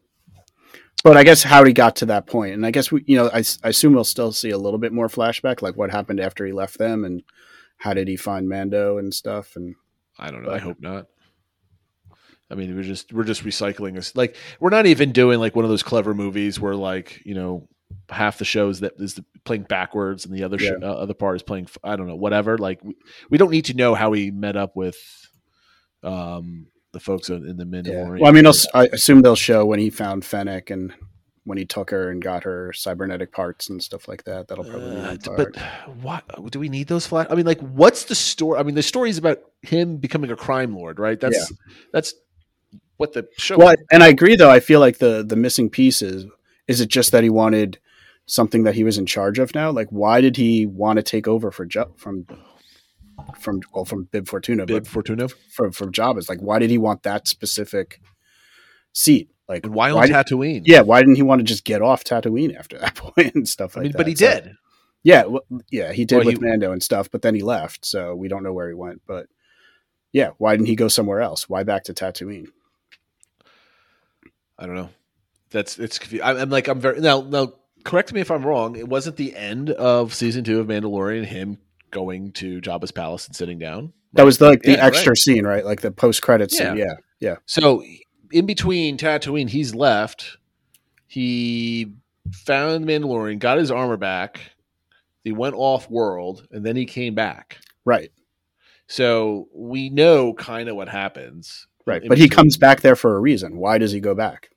But 1.05 1.17
I 1.17 1.25
guess 1.25 1.43
how 1.43 1.65
he 1.65 1.73
got 1.73 1.97
to 1.97 2.07
that 2.07 2.27
point, 2.27 2.55
and 2.55 2.65
I 2.65 2.71
guess 2.71 2.93
we, 2.93 3.03
you 3.07 3.17
know, 3.17 3.29
I, 3.33 3.43
I 3.65 3.71
assume 3.71 3.95
we'll 3.95 4.05
still 4.05 4.31
see 4.33 4.51
a 4.51 4.59
little 4.59 4.79
bit 4.79 4.93
more 4.93 5.09
flashback, 5.09 5.61
like 5.61 5.77
what 5.77 5.91
happened 5.91 6.21
after 6.21 6.47
he 6.47 6.53
left 6.53 6.79
them, 6.79 7.05
and 7.05 7.23
how 7.79 7.93
did 7.95 8.07
he 8.07 8.17
find 8.17 8.49
Mando 8.49 8.99
and 8.99 9.13
stuff, 9.13 9.57
and 9.57 9.75
I 10.19 10.31
don't 10.31 10.45
know. 10.45 10.51
I 10.53 10.59
hope 10.59 10.79
not. 10.81 11.07
I 12.51 12.55
mean, 12.55 12.77
we're 12.77 12.83
just 12.83 13.13
we're 13.13 13.25
just 13.25 13.45
recycling 13.45 13.95
this. 13.95 14.15
Like 14.15 14.37
we're 14.61 14.71
not 14.71 14.87
even 14.87 15.11
doing 15.13 15.41
like 15.41 15.57
one 15.57 15.65
of 15.65 15.71
those 15.71 15.83
clever 15.83 16.15
movies 16.15 16.61
where 16.61 16.77
like 16.77 17.21
you 17.25 17.35
know 17.35 17.67
half 18.09 18.39
the 18.39 18.45
shows 18.45 18.81
that 18.81 18.93
is 18.99 19.19
playing 19.45 19.63
backwards 19.65 20.25
and 20.27 20.35
the 20.35 20.45
other 20.45 20.59
Yeah. 20.61 20.73
sh- 20.73 20.83
uh, 20.83 20.87
other 20.93 21.15
part 21.15 21.37
is 21.37 21.43
playing 21.43 21.69
I 21.83 21.97
don't 21.97 22.07
know 22.07 22.15
whatever. 22.17 22.59
Like 22.59 22.83
we, 22.85 22.95
we 23.31 23.39
don't 23.39 23.51
need 23.51 23.65
to 23.67 23.75
know 23.75 23.95
how 23.95 24.13
he 24.13 24.31
met 24.31 24.57
up 24.57 24.77
with 24.77 24.97
um 26.03 26.67
the 26.93 27.01
folks 27.01 27.29
in 27.31 27.47
in 27.49 27.57
the 27.57 27.65
Yeah. 27.65 27.83
Mandalorian. 27.83 28.21
Well, 28.21 28.31
I 28.31 28.33
mean, 28.33 28.47
I'll, 28.47 28.51
s- 28.51 28.67
I 28.75 28.87
assume 28.93 29.23
they'll 29.23 29.35
show 29.37 29.65
when 29.67 29.79
he 29.81 29.91
found 29.91 30.25
Fennec 30.25 30.71
and 30.71 30.93
when 31.45 31.59
he 31.59 31.65
took 31.65 31.91
her 31.91 32.09
and 32.11 32.23
got 32.23 32.45
her 32.45 32.73
cybernetic 32.73 33.33
parts 33.33 33.69
and 33.69 33.83
stuff 33.83 34.07
like 34.07 34.23
that. 34.25 34.47
That'll 34.47 34.63
probably 34.65 34.91
be 34.91 34.97
Uh, 35.01 35.05
one 35.09 35.19
part. 35.19 35.57
but 35.57 36.41
what 36.41 36.53
do 36.53 36.61
we 36.61 36.69
need 36.69 36.87
those 36.87 37.07
flash? 37.07 37.27
I 37.31 37.35
mean, 37.35 37.47
like, 37.47 37.61
what's 37.61 38.05
the 38.05 38.15
story? 38.15 38.61
I 38.61 38.63
mean, 38.63 38.77
the 38.77 38.83
story 38.83 39.11
is 39.11 39.19
about 39.19 39.39
him 39.63 39.97
becoming 39.97 40.31
a 40.31 40.37
crime 40.37 40.75
lord, 40.77 40.99
right? 41.01 41.19
That's 41.19 41.53
that's 41.93 42.15
what 42.97 43.13
the 43.13 43.27
show. 43.39 43.59
Well, 43.59 43.75
and 43.91 44.03
I 44.05 44.09
agree 44.09 44.37
though. 44.37 44.51
I 44.51 44.61
feel 44.61 44.79
like 44.81 44.99
the 44.99 45.25
the 45.27 45.35
missing 45.37 45.69
piece 45.69 46.01
is 46.03 46.27
is 46.69 46.81
it 46.81 46.89
just 46.89 47.11
that 47.11 47.25
he 47.25 47.31
wanted 47.31 47.79
something 48.27 48.63
that 48.63 48.77
he 48.77 48.85
was 48.85 48.99
in 48.99 49.07
charge 49.07 49.41
of 49.41 49.53
now? 49.55 49.73
Like, 49.73 49.89
why 49.89 50.21
did 50.21 50.37
he 50.37 50.65
want 50.67 50.99
to 50.99 51.03
take 51.03 51.27
over 51.27 51.51
for 51.51 51.65
jo- 51.67 51.93
from 51.97 52.25
from 53.39 53.61
well 53.75 53.85
from 53.85 54.05
Bib 54.05 54.29
Fortuna, 54.29 54.67
Bib 54.67 54.87
Fortuna, 54.87 55.29
from 55.29 55.73
from 55.73 55.93
Jabba's? 55.93 56.29
Like, 56.29 56.41
why 56.41 56.59
did 56.59 56.71
he 56.71 56.79
want 56.79 57.03
that 57.05 57.29
specific 57.29 58.01
seat? 58.93 59.31
Like, 59.49 59.65
and 59.67 59.75
why 59.75 59.91
on 59.91 59.97
why 59.97 60.07
did- 60.07 60.15
Tatooine? 60.17 60.63
yeah, 60.65 60.81
why 60.83 61.01
didn't 61.01 61.17
he 61.17 61.23
want 61.23 61.41
to 61.41 61.45
just 61.45 61.65
get 61.65 61.83
off 61.83 62.05
Tatooine 62.05 62.57
after 62.57 62.79
that 62.81 62.95
point 62.95 63.35
and 63.35 63.49
stuff 63.49 63.77
I 63.77 63.81
mean, 63.81 63.93
that? 63.93 63.99
but 63.99 64.07
he 64.07 64.15
So- 64.17 64.27
did. 64.31 64.53
Yeah, 65.05 65.25
well, 65.25 65.43
yeah, 65.69 65.91
he 65.93 66.05
did 66.05 66.19
Well, 66.19 66.27
with 66.27 66.37
he- 66.41 66.47
Mando 66.49 66.71
and 66.71 66.81
stuff, 66.81 67.11
but 67.11 67.23
then 67.23 67.35
he 67.35 67.43
left, 67.43 67.85
so 67.85 68.15
we 68.15 68.29
don't 68.29 68.45
know 68.45 68.53
where 68.53 68.69
he 68.69 68.75
went. 68.75 69.03
But 69.05 69.27
yeah, 70.13 70.31
why 70.39 70.55
didn't 70.55 70.69
he 70.69 70.77
go 70.77 70.87
somewhere 70.87 71.21
else? 71.21 71.49
Why 71.49 71.65
back 71.65 71.83
to 71.85 71.93
Tatooine? 71.95 72.47
I 74.59 74.67
don't 74.67 74.77
know. 74.77 74.91
That's 75.51 75.79
it's. 75.79 75.99
I'm 76.23 76.51
like 76.51 76.69
I'm 76.69 76.81
very 76.81 77.01
now. 77.01 77.21
Now, 77.21 77.53
correct 77.85 78.13
me 78.13 78.21
if 78.21 78.31
I'm 78.31 78.45
wrong. 78.47 78.77
It 78.77 78.89
wasn't 78.89 79.17
the 79.17 79.35
end 79.37 79.71
of 79.71 80.15
season 80.15 80.45
two 80.45 80.61
of 80.61 80.69
Mandalorian. 80.69 81.25
Him 81.25 81.59
going 81.93 82.33
to 82.33 82.61
Jabba's 82.61 82.91
palace 82.91 83.27
and 83.27 83.37
sitting 83.37 83.59
down. 83.59 83.93
That 84.15 84.25
was 84.25 84.39
the, 84.39 84.47
like 84.47 84.63
the 84.63 84.73
Yeah, 84.73 84.85
extra 84.85 85.11
right. 85.11 85.17
scene, 85.17 85.47
right? 85.47 85.65
Like 85.65 85.81
the 85.81 85.93
post 85.93 86.21
credit 86.23 86.51
scene. 86.51 86.77
Yeah. 86.77 86.95
Yeah, 87.21 87.37
So 87.47 87.85
in 88.33 88.47
between 88.47 88.99
Tatooine, 88.99 89.49
he's 89.49 89.77
left. 89.77 90.39
He 91.07 91.93
found 92.33 92.83
the 92.83 92.93
Mandalorian, 92.93 93.39
got 93.39 93.59
his 93.59 93.71
armor 93.71 93.97
back. 93.97 94.41
He 95.23 95.31
went 95.31 95.55
off 95.55 95.89
world, 95.89 96.49
and 96.51 96.67
then 96.67 96.75
he 96.75 96.85
came 96.85 97.15
back. 97.15 97.59
right, 97.85 98.11
So 98.89 99.47
we 99.55 99.89
know 99.89 100.35
kind 100.35 100.69
of 100.69 100.75
what 100.75 100.89
happens. 100.89 101.69
right. 101.87 102.03
But 102.09 102.19
he 102.19 102.29
comes 102.29 102.57
back 102.57 102.81
there 102.81 102.97
for 102.97 103.17
a 103.17 103.21
reason. 103.21 103.57
Why 103.57 103.79
does 103.79 103.93
he 103.93 104.01
go 104.01 104.17
back? 104.17 104.51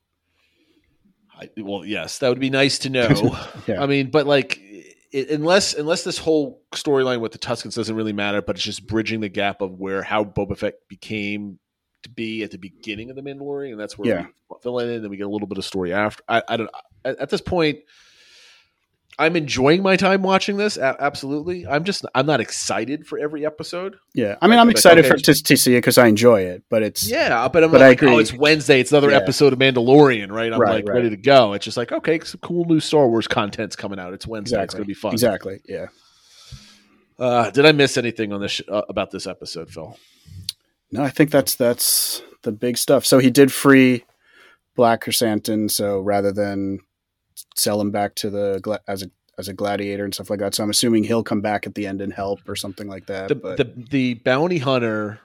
I, 1.38 1.50
well, 1.58 1.84
yes, 1.84 2.18
that 2.18 2.30
would 2.30 2.40
be 2.40 2.50
nice 2.50 2.78
to 2.80 2.90
know. 2.90 3.08
Yeah. 3.68 3.82
I 3.82 3.86
mean, 3.86 4.10
but 4.10 4.26
like, 4.26 4.60
it, 5.16 5.30
unless 5.30 5.74
unless 5.74 6.04
this 6.04 6.18
whole 6.18 6.62
storyline 6.72 7.20
with 7.20 7.32
the 7.32 7.38
Tuskens 7.38 7.74
doesn't 7.74 7.96
really 7.96 8.12
matter, 8.12 8.42
but 8.42 8.56
it's 8.56 8.64
just 8.64 8.86
bridging 8.86 9.20
the 9.20 9.28
gap 9.28 9.60
of 9.62 9.78
where 9.78 10.02
how 10.02 10.24
Boba 10.24 10.56
Fett 10.58 10.74
became 10.88 11.58
to 12.02 12.10
be 12.10 12.42
at 12.42 12.50
the 12.50 12.58
beginning 12.58 13.08
of 13.10 13.16
the 13.16 13.22
Mandalorian, 13.22 13.72
and 13.72 13.80
that's 13.80 13.96
where 13.98 14.08
Yeah. 14.08 14.26
we 14.50 14.56
fill 14.62 14.78
in, 14.80 14.90
and 14.90 15.08
we 15.08 15.16
get 15.16 15.26
a 15.26 15.30
little 15.30 15.48
bit 15.48 15.58
of 15.58 15.64
story 15.64 15.92
after. 15.92 16.22
I, 16.28 16.42
I 16.48 16.56
don't. 16.56 16.70
At, 17.04 17.18
at 17.18 17.30
this 17.30 17.40
point, 17.40 17.80
I'm 19.18 19.34
enjoying 19.34 19.82
my 19.82 19.96
time 19.96 20.22
watching 20.22 20.58
this. 20.58 20.76
A- 20.76 20.96
absolutely, 21.00 21.66
I'm 21.66 21.84
just 21.84 22.04
I'm 22.14 22.26
not 22.26 22.40
excited 22.40 23.06
for 23.06 23.18
every 23.18 23.46
episode. 23.46 23.96
Yeah, 24.14 24.36
I 24.42 24.46
mean, 24.46 24.50
Like- 24.56 24.60
I'm 24.60 24.66
like, 24.66 24.76
excited 24.76 25.04
okay. 25.06 25.14
for 25.14 25.16
to, 25.16 25.42
to 25.42 25.56
see 25.56 25.74
it 25.74 25.78
because 25.78 25.96
I 25.96 26.06
enjoy 26.06 26.42
it. 26.42 26.64
But 26.68 26.82
it's 26.82 27.08
Yeah, 27.08 27.48
but 27.48 27.64
I'm 27.64 27.70
But 27.70 27.80
like, 27.80 28.02
oh, 28.02 28.18
it's 28.18 28.32
Wednesday. 28.34 28.78
It's 28.80 28.92
another 28.92 29.10
Yeah. 29.10 29.16
episode 29.16 29.52
of 29.54 29.58
Mandalorian, 29.58 30.30
right? 30.30 30.52
I'm 30.52 30.60
Right, 30.60 30.74
like 30.74 30.88
right. 30.88 30.96
ready 30.96 31.10
to 31.10 31.16
go. 31.16 31.54
It's 31.54 31.64
just 31.64 31.76
like, 31.78 31.92
okay, 31.92 32.20
some 32.20 32.40
cool 32.42 32.66
new 32.66 32.78
Star 32.80 33.08
Wars 33.08 33.26
content's 33.26 33.74
coming 33.74 33.98
out. 33.98 34.12
It's 34.12 34.26
Wednesday. 34.26 34.62
It's 34.62 34.74
going 34.74 34.84
to 34.84 34.88
be 34.88 34.94
fun. 34.94 35.12
Exactly. 35.12 35.60
Yeah. 35.66 35.86
Uh, 37.18 37.50
did 37.50 37.64
I 37.64 37.72
miss 37.72 37.96
anything 37.96 38.32
on 38.34 38.40
this 38.42 38.52
sh- 38.52 38.62
uh, 38.68 38.82
about 38.88 39.10
this 39.10 39.26
episode, 39.26 39.70
Phil? 39.70 39.98
No, 40.92 41.02
I 41.02 41.08
think 41.08 41.30
that's 41.30 41.54
that's 41.54 42.22
the 42.42 42.52
big 42.52 42.76
stuff. 42.76 43.06
So 43.06 43.18
he 43.18 43.30
did 43.30 43.50
free 43.50 44.04
Black 44.74 45.00
Chrysanthemum. 45.00 45.70
So 45.70 46.00
rather 46.00 46.32
than 46.32 46.80
sell 47.56 47.80
him 47.80 47.90
back 47.90 48.14
to 48.16 48.30
the 48.30 48.80
as 48.86 49.02
a 49.02 49.10
as 49.38 49.48
a 49.48 49.52
gladiator 49.52 50.04
and 50.04 50.14
stuff 50.14 50.30
like 50.30 50.38
that, 50.38 50.54
so 50.54 50.64
I'm 50.64 50.70
assuming 50.70 51.04
he'll 51.04 51.22
come 51.22 51.40
back 51.40 51.66
at 51.66 51.74
the 51.74 51.86
end 51.86 52.00
and 52.00 52.12
help 52.12 52.48
or 52.48 52.56
something 52.56 52.88
like 52.88 53.06
that. 53.06 53.28
The, 53.28 53.34
but 53.34 53.56
the 53.56 53.72
the 53.90 54.14
bounty 54.14 54.58
hunter 54.58 55.20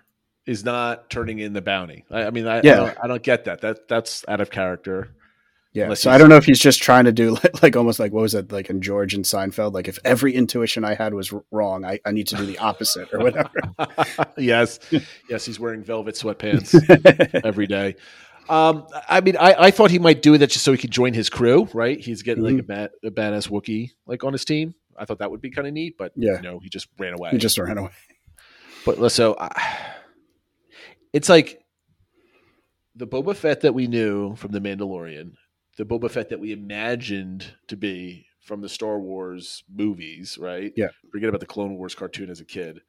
is 0.46 0.66
not 0.66 1.10
turning 1.10 1.40
in 1.40 1.54
the 1.54 1.62
bounty. 1.62 2.04
I, 2.10 2.24
I 2.24 2.30
mean, 2.32 2.48
I, 2.48 2.62
Yeah. 2.64 2.74
I, 2.74 2.76
don't, 2.76 2.98
I 3.04 3.08
don't 3.08 3.24
get 3.24 3.46
that. 3.46 3.62
That 3.62 3.88
that's 3.88 4.26
out 4.28 4.42
of 4.42 4.50
character. 4.50 5.14
yeah, 5.74 5.94
so 5.94 6.12
I 6.12 6.18
don't 6.18 6.30
know 6.30 6.36
if 6.36 6.46
he's 6.46 6.60
just 6.60 6.82
trying 6.82 7.06
to 7.06 7.12
do 7.12 7.32
like, 7.32 7.62
like 7.64 7.76
almost 7.76 8.00
like 8.00 8.12
what 8.12 8.22
was 8.22 8.36
it 8.36 8.52
like 8.52 8.70
in 8.70 8.82
George 8.82 9.14
and 9.14 9.24
Seinfeld? 9.24 9.74
Like 9.74 9.88
if 9.88 10.00
every 10.04 10.34
intuition 10.34 10.84
I 10.84 10.96
had 10.96 11.14
was 11.14 11.34
wrong, 11.52 11.86
I, 11.86 12.00
I 12.06 12.12
need 12.12 12.28
to 12.30 12.36
do 12.36 12.46
the 12.46 12.58
opposite 12.58 13.14
or 13.14 13.20
whatever. 13.20 13.52
yes, 14.38 14.80
yes, 15.30 15.46
he's 15.46 15.60
wearing 15.60 15.84
velvet 15.84 16.16
sweatpants 16.16 16.76
every 17.46 17.68
day. 17.68 17.96
Um, 18.50 18.86
I 19.08 19.22
mean, 19.22 19.38
I, 19.38 19.54
I 19.58 19.72
thought 19.72 19.92
he 19.92 20.00
might 20.00 20.22
do 20.22 20.38
that 20.38 20.48
just 20.50 20.66
so 20.66 20.72
he 20.72 20.78
could 20.78 20.92
join 20.92 21.14
his 21.14 21.30
crew, 21.30 21.70
right? 21.74 22.00
He's 22.00 22.22
getting 22.22 22.44
like 22.44 22.60
a, 22.60 22.64
bad, 22.64 22.92
a 23.04 23.10
badass 23.12 23.50
Wookiee 23.50 23.92
like 24.06 24.24
on 24.24 24.34
his 24.34 24.44
team. 24.46 24.76
I 24.98 25.06
thought 25.06 25.20
that 25.20 25.32
would 25.32 25.42
be 25.42 25.50
kind 25.52 25.68
of 25.68 25.74
neat, 25.74 25.96
but 25.98 26.12
Yeah. 26.16 26.40
no, 26.42 26.60
he 26.60 26.70
just 26.70 26.88
ran 27.00 27.14
away. 27.14 27.32
he 27.32 27.38
just 27.38 27.58
ran 27.58 27.78
away. 27.78 27.92
But 28.86 29.10
so 29.12 29.36
I 29.40 29.52
it's 31.14 31.30
like 31.30 31.64
the 32.96 33.08
Boba 33.08 33.36
Fett 33.36 33.62
that 33.62 33.74
we 33.74 33.88
knew 33.88 34.36
from 34.36 34.52
the 34.52 34.60
Mandalorian, 34.60 35.34
the 35.78 35.86
Boba 35.86 36.10
Fett 36.10 36.30
that 36.30 36.40
we 36.40 36.52
imagined 36.52 37.46
to 37.68 37.78
be 37.78 38.26
from 38.44 38.62
the 38.62 38.70
Star 38.70 39.00
Wars 39.00 39.64
movies, 39.74 40.38
right? 40.40 40.74
Yeah. 40.76 40.88
Forget 41.12 41.30
about 41.30 41.40
the 41.42 41.46
Clone 41.46 41.76
Wars 41.78 41.96
cartoon 41.96 42.30
as 42.30 42.40
a 42.42 42.46
kid. 42.46 42.82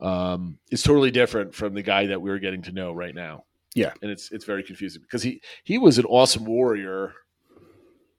Um, 0.00 0.58
it's 0.70 0.82
totally 0.82 1.10
different 1.10 1.54
from 1.54 1.74
the 1.74 1.82
guy 1.82 2.06
that 2.06 2.22
we're 2.22 2.38
getting 2.38 2.62
to 2.62 2.72
know 2.72 2.92
right 2.92 3.14
now. 3.14 3.44
Yeah. 3.74 3.92
and 4.02 4.10
it's 4.10 4.32
it's 4.32 4.44
very 4.44 4.62
confusing 4.62 5.02
because 5.02 5.22
he 5.22 5.40
he 5.64 5.78
was 5.78 5.98
an 5.98 6.04
awesome 6.06 6.44
warrior 6.44 7.14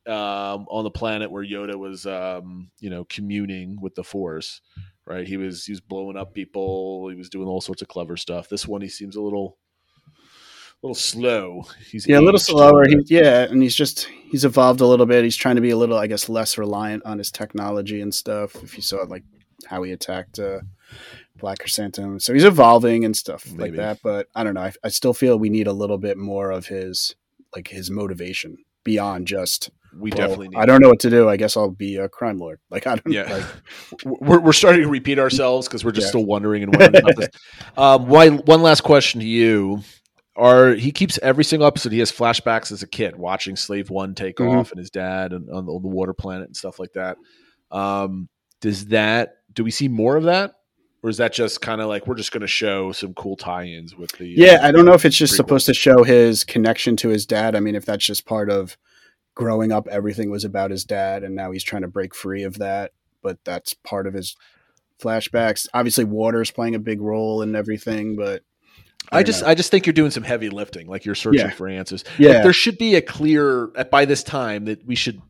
um, 0.08 0.66
on 0.70 0.84
the 0.84 0.92
planet 0.92 1.30
where 1.30 1.46
Yoda 1.46 1.76
was, 1.76 2.06
um, 2.06 2.72
you 2.80 2.90
know, 2.90 3.06
communing 3.06 3.80
with 3.82 3.96
the 3.96 4.04
Force. 4.04 4.62
Right, 5.06 5.28
he 5.28 5.36
was 5.36 5.66
he 5.66 5.72
was 5.72 5.82
blowing 5.82 6.16
up 6.16 6.34
people. 6.34 7.10
He 7.10 7.16
was 7.16 7.30
doing 7.30 7.48
all 7.48 7.60
sorts 7.60 7.82
of 7.82 7.88
clever 7.88 8.16
stuff. 8.16 8.50
This 8.50 8.68
one, 8.68 8.82
he 8.82 8.88
seems 8.88 9.16
a 9.16 9.22
little, 9.22 9.58
little 10.84 10.96
slow. 10.96 11.64
He's 11.90 12.08
Yeah, 12.08 12.20
a 12.20 12.22
little 12.22 12.40
slower. 12.40 12.88
He, 12.88 12.98
yeah, 13.08 13.42
and 13.44 13.62
he's 13.62 13.76
just 13.76 14.06
he's 14.06 14.46
evolved 14.46 14.80
a 14.80 14.86
little 14.86 15.08
bit. 15.08 15.24
He's 15.24 15.36
trying 15.36 15.56
to 15.56 15.62
be 15.62 15.72
a 15.72 15.78
little, 15.78 15.98
I 15.98 16.08
guess, 16.08 16.30
less 16.30 16.58
reliant 16.58 17.04
on 17.06 17.18
his 17.18 17.32
technology 17.32 18.02
and 18.02 18.14
stuff. 18.14 18.56
If 18.64 18.76
you 18.78 18.84
saw 18.84 19.04
like 19.04 19.24
how 19.66 19.84
he 19.84 19.92
attacked 19.92 20.40
uh, 20.40 20.60
Black 21.42 21.60
Chrysanthemum, 21.60 22.20
so 22.22 22.34
he's 22.34 22.46
evolving 22.46 23.04
and 23.04 23.16
stuff 23.18 23.46
like 23.58 23.74
that. 23.76 24.00
But 24.02 24.28
I 24.34 24.44
don't 24.46 24.54
know. 24.54 24.62
I, 24.62 24.74
I 24.84 24.88
still 24.90 25.14
feel 25.14 25.38
we 25.38 25.50
need 25.50 25.68
a 25.68 25.74
little 25.74 25.98
bit 25.98 26.18
more 26.18 26.52
of 26.52 26.68
his 26.68 27.16
like 27.56 27.68
his 27.68 27.92
motivation 27.92 28.58
beyond 28.86 29.28
just. 29.28 29.70
we 30.00 30.10
well, 30.12 30.18
definitely 30.18 30.48
need. 30.50 30.58
I 30.58 30.66
don't 30.66 30.82
know 30.82 30.88
what 30.90 31.02
to 31.02 31.10
do. 31.10 31.28
I 31.28 31.36
guess 31.36 31.58
I'll 31.58 31.70
be 31.70 31.98
a 31.98 32.08
crime 32.08 32.38
lord. 32.38 32.60
Like 32.70 32.88
I 32.88 32.96
don't. 32.96 33.14
Yeah. 33.14 33.24
Like, 33.34 33.46
we're, 34.22 34.40
we're 34.40 34.54
starting 34.54 34.84
to 34.84 34.88
repeat 34.90 35.20
ourselves 35.20 35.68
because 35.68 35.84
we're 35.84 35.92
just 35.92 36.06
Yeah. 36.06 36.12
still 36.12 36.26
wondering 36.26 36.64
and 36.64 36.74
wondering 36.76 37.04
about 37.04 37.18
this. 37.18 37.30
Um, 37.78 38.08
why, 38.08 38.30
one 38.30 38.62
last 38.62 38.82
question 38.82 39.20
to 39.22 39.28
you: 39.28 39.82
Are 40.38 40.74
he 40.74 40.92
keeps 40.92 41.20
every 41.22 41.44
single 41.44 41.68
episode? 41.68 41.92
He 41.92 42.00
has 42.00 42.12
flashbacks 42.12 42.72
as 42.72 42.84
a 42.84 42.88
kid 42.88 43.16
watching 43.18 43.56
Slave 43.58 43.90
One 43.90 44.16
take 44.16 44.38
Mhm. 44.38 44.58
off 44.60 44.72
and 44.72 44.80
his 44.80 44.90
dad 44.90 45.34
and 45.34 45.50
on 45.50 45.66
the, 45.66 45.72
on 45.74 45.82
the 45.82 45.88
water 45.90 46.14
planet 46.14 46.48
and 46.48 46.56
stuff 46.56 46.80
like 46.80 46.94
that. 46.94 47.18
Um, 47.72 48.30
does 48.62 48.88
that? 48.88 49.36
Do 49.54 49.64
we 49.66 49.72
see 49.72 49.88
more 49.90 50.16
of 50.16 50.24
that, 50.24 50.54
or 51.04 51.10
is 51.10 51.18
that 51.18 51.34
just 51.34 51.62
kind 51.62 51.82
of 51.82 51.88
like 51.88 52.06
we're 52.08 52.16
just 52.16 52.32
going 52.32 52.42
to 52.42 52.48
show 52.48 52.92
some 52.92 53.14
cool 53.14 53.36
tie-ins 53.36 53.96
with 53.96 54.12
the? 54.14 54.28
Yeah, 54.28 54.60
I 54.62 54.72
don't 54.72 54.86
know 54.86 54.94
if 54.94 55.06
it's 55.06 55.16
just 55.18 55.34
prequels. 55.34 55.38
supposed 55.38 55.66
to 55.68 55.74
show 55.74 56.04
his 56.04 56.44
connection 56.44 56.96
to 56.98 57.10
his 57.10 57.26
dad. 57.26 57.56
I 57.56 57.60
mean, 57.60 57.76
if 57.76 57.86
that's 57.86 58.06
just 58.06 58.26
part 58.26 58.50
of 58.50 58.78
growing 59.34 59.72
up, 59.72 59.88
everything 59.88 60.30
was 60.30 60.46
about 60.46 60.72
his 60.72 60.84
dad, 60.86 61.24
and 61.24 61.36
now 61.36 61.52
he's 61.52 61.64
trying 61.64 61.82
to 61.82 61.88
break 61.88 62.14
free 62.14 62.44
of 62.44 62.60
that. 62.60 62.92
But 63.24 63.40
that's 63.44 63.74
part 63.74 64.08
of 64.08 64.14
his 64.14 64.36
flashbacks. 65.02 65.68
Obviously, 65.74 66.04
water's 66.04 66.52
playing 66.52 66.76
a 66.76 66.80
big 66.80 67.02
role 67.02 67.42
in 67.42 67.56
everything, 67.56 68.16
but 68.16 68.44
I 69.12 69.18
don't 69.18 69.26
just 69.26 69.42
know. 69.42 69.48
I 69.50 69.56
just 69.56 69.72
think 69.72 69.86
you're 69.86 69.94
doing 69.94 70.12
some 70.12 70.24
heavy 70.24 70.50
lifting, 70.50 70.88
like 70.88 71.06
you're 71.06 71.16
searching 71.16 71.40
Yeah. 71.48 71.50
for 71.52 71.68
answers. 71.68 72.04
Like, 72.06 72.20
yeah, 72.20 72.42
there 72.44 72.54
should 72.54 72.78
be 72.78 72.96
a 72.96 73.02
clear 73.02 73.68
by 73.90 74.06
this 74.06 74.24
time 74.24 74.66
that 74.66 74.86
we 74.86 74.96
should 74.96 75.22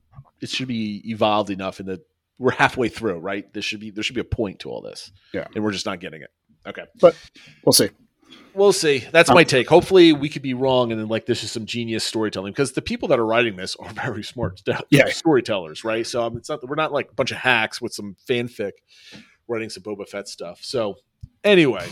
it 0.41 0.49
should 0.49 0.67
be 0.67 1.01
evolved 1.05 1.49
enough 1.49 1.79
in 1.79 1.85
that 1.85 2.01
we're 2.41 2.51
halfway 2.51 2.89
through, 2.89 3.19
right? 3.19 3.51
There 3.53 3.61
should 3.61 3.79
be 3.79 3.91
there 3.91 4.03
should 4.03 4.15
be 4.15 4.21
a 4.21 4.25
point 4.25 4.59
to 4.59 4.69
all 4.69 4.81
this. 4.81 5.11
Yeah. 5.33 5.45
And 5.55 5.63
we're 5.63 5.71
just 5.71 5.85
not 5.85 5.99
getting 5.99 6.21
it. 6.23 6.29
Okay. 6.65 6.83
But 6.99 7.15
we'll 7.63 7.73
see. 7.73 7.89
We'll 8.53 8.73
see. 8.73 8.99
That's 9.11 9.29
Um, 9.29 9.35
my 9.35 9.43
take. 9.43 9.69
Hopefully 9.69 10.11
we 10.13 10.27
could 10.27 10.41
be 10.41 10.53
wrong 10.53 10.91
and 10.91 10.99
then 10.99 11.07
like 11.07 11.25
this 11.25 11.43
is 11.43 11.51
some 11.51 11.65
genius 11.65 12.03
storytelling 12.03 12.51
because 12.51 12.73
the 12.73 12.81
people 12.81 13.07
that 13.09 13.19
are 13.19 13.25
writing 13.25 13.55
this 13.55 13.75
are 13.77 13.89
very 13.93 14.23
smart 14.23 14.59
st- 14.59 14.81
Yeah. 14.89 15.05
storytellers, 15.09 15.83
right? 15.83 16.05
So 16.05 16.23
um, 16.23 16.35
it's 16.37 16.49
not 16.49 16.67
we're 16.67 16.75
not 16.75 16.91
like 16.91 17.11
a 17.11 17.13
bunch 17.13 17.31
of 17.31 17.37
hacks 17.37 17.79
with 17.81 17.93
some 17.93 18.15
fanfic 18.27 18.71
writing 19.47 19.69
some 19.69 19.83
Boba 19.83 20.07
Fett 20.07 20.27
stuff. 20.27 20.59
So 20.63 20.95
anyway, 21.43 21.87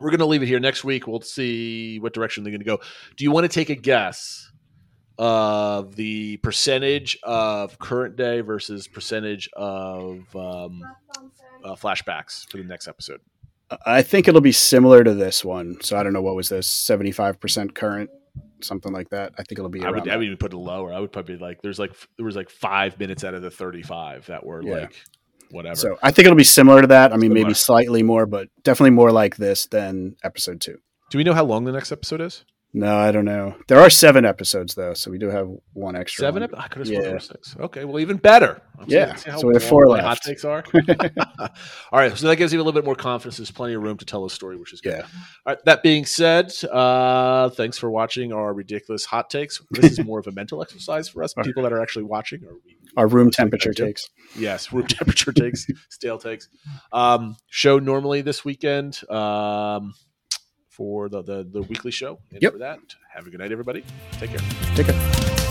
we're 0.00 0.10
going 0.10 0.20
to 0.20 0.26
leave 0.26 0.42
it 0.42 0.46
here. 0.46 0.60
Next 0.60 0.82
week, 0.84 1.06
we'll 1.06 1.20
see 1.20 1.98
what 2.00 2.12
direction 2.12 2.42
they're 2.44 2.50
going 2.50 2.60
to 2.60 2.66
go. 2.66 2.80
Do 3.16 3.24
you 3.24 3.30
want 3.30 3.44
to 3.44 3.48
take 3.48 3.70
a 3.70 3.74
guess 3.76 4.50
of 5.18 5.94
the 5.96 6.36
percentage 6.38 7.18
of 7.22 7.78
current 7.78 8.16
day 8.16 8.40
versus 8.40 8.88
percentage 8.88 9.48
of 9.54 10.34
um, 10.34 10.82
uh, 11.64 11.74
flashbacks 11.74 12.50
for 12.50 12.56
the 12.58 12.64
next 12.64 12.88
episode? 12.88 13.20
I 13.86 14.02
think 14.02 14.28
it'll 14.28 14.40
be 14.40 14.52
similar 14.52 15.02
to 15.04 15.14
this 15.14 15.44
one. 15.44 15.78
So 15.80 15.96
I 15.96 16.02
don't 16.02 16.12
know 16.12 16.22
what 16.22 16.36
was 16.36 16.48
this 16.48 16.68
seventy 16.68 17.12
five 17.12 17.40
percent 17.40 17.74
current, 17.74 18.10
something 18.60 18.92
like 18.92 19.08
that. 19.10 19.32
I 19.38 19.42
think 19.42 19.58
it'll 19.58 19.70
be. 19.70 19.82
I 19.84 19.90
would, 19.90 20.08
I 20.08 20.16
would 20.16 20.26
even 20.26 20.36
put 20.36 20.52
it 20.52 20.56
lower. 20.56 20.92
I 20.92 21.00
would 21.00 21.12
probably 21.12 21.38
like 21.38 21.62
there's 21.62 21.78
like 21.78 21.92
there 22.16 22.26
was 22.26 22.36
like 22.36 22.50
five 22.50 22.98
minutes 22.98 23.24
out 23.24 23.34
of 23.34 23.42
the 23.42 23.50
35 23.50 24.26
that 24.26 24.44
were 24.44 24.62
Yeah. 24.62 24.72
like 24.74 25.02
whatever. 25.50 25.76
So 25.76 25.96
I 26.02 26.10
think 26.10 26.26
it'll 26.26 26.36
be 26.36 26.44
similar 26.44 26.82
to 26.82 26.86
that. 26.88 27.12
I 27.12 27.16
mean, 27.16 27.30
Similar. 27.30 27.44
maybe 27.46 27.54
slightly 27.54 28.02
more, 28.02 28.26
but 28.26 28.48
definitely 28.62 28.90
more 28.90 29.10
like 29.12 29.36
this 29.36 29.66
than 29.66 30.16
episode 30.22 30.60
two. 30.60 30.78
Do 31.10 31.18
we 31.18 31.24
know 31.24 31.34
how 31.34 31.44
long 31.44 31.64
the 31.64 31.72
next 31.72 31.90
episode 31.92 32.20
is? 32.20 32.44
No, 32.76 32.96
I 32.96 33.12
don't 33.12 33.24
know. 33.24 33.54
There 33.68 33.78
are 33.78 33.88
seven 33.88 34.24
episodes 34.24 34.74
though, 34.74 34.94
so 34.94 35.08
we 35.08 35.16
do 35.18 35.28
have 35.30 35.48
one 35.74 35.94
extra. 35.94 36.22
Seven? 36.22 36.42
one. 36.42 36.54
I 36.56 36.66
could 36.66 36.78
have 36.80 36.88
sworn 36.88 37.00
Yeah. 37.00 37.06
there 37.06 37.12
were 37.14 37.20
six. 37.20 37.56
Okay, 37.56 37.84
well, 37.84 38.00
even 38.00 38.16
better. 38.16 38.60
I'm 38.76 38.86
Yeah, 38.88 39.14
so 39.14 39.46
we 39.46 39.54
have 39.54 39.62
four 39.62 39.86
my 39.86 40.02
Hot 40.02 40.20
takes 40.20 40.44
are. 40.44 40.64
All 41.38 42.00
right, 42.00 42.18
so 42.18 42.26
that 42.26 42.34
gives 42.36 42.52
you 42.52 42.58
a 42.58 42.62
little 42.62 42.72
bit 42.72 42.84
more 42.84 42.96
confidence. 42.96 43.36
There's 43.36 43.52
plenty 43.52 43.74
of 43.74 43.82
room 43.84 43.96
to 43.98 44.04
tell 44.04 44.24
a 44.24 44.30
story, 44.30 44.56
which 44.56 44.72
is 44.72 44.80
good. 44.80 44.94
Yeah. 44.94 45.02
All 45.46 45.54
right, 45.54 45.58
that 45.66 45.84
being 45.84 46.04
said, 46.04 46.52
uh, 46.64 47.50
thanks 47.50 47.78
for 47.78 47.90
watching 47.92 48.32
our 48.32 48.52
ridiculous 48.52 49.04
hot 49.04 49.30
takes. 49.30 49.62
This 49.70 49.92
is 49.92 50.04
more 50.04 50.18
of 50.18 50.26
a 50.26 50.32
mental 50.32 50.60
exercise 50.60 51.08
for 51.08 51.22
us, 51.22 51.32
people 51.44 51.62
that 51.62 51.72
are 51.72 51.80
actually 51.80 52.04
watching. 52.06 52.44
Or 52.44 52.54
we, 52.66 52.76
Our 52.96 53.06
room 53.06 53.30
temperature 53.30 53.72
takes. 53.72 54.08
yes, 54.36 54.72
room 54.72 54.86
temperature 54.88 55.32
takes, 55.32 55.64
stale 55.90 56.18
takes. 56.18 56.48
Um, 56.92 57.36
show 57.50 57.78
normally 57.78 58.20
this 58.22 58.44
weekend 58.44 59.00
um, 59.08 59.94
for 60.76 61.08
the, 61.08 61.22
the 61.22 61.38
the 61.56 61.62
weekly 61.62 61.92
show. 62.00 62.18
And 62.32 62.42
Yep. 62.42 62.52
for 62.52 62.58
that, 62.66 62.80
have 63.14 63.26
a 63.26 63.30
good 63.30 63.40
night, 63.40 63.52
everybody. 63.52 63.82
Take 64.20 64.30
care. 64.30 64.44
Take 64.76 64.88
it. 64.88 65.43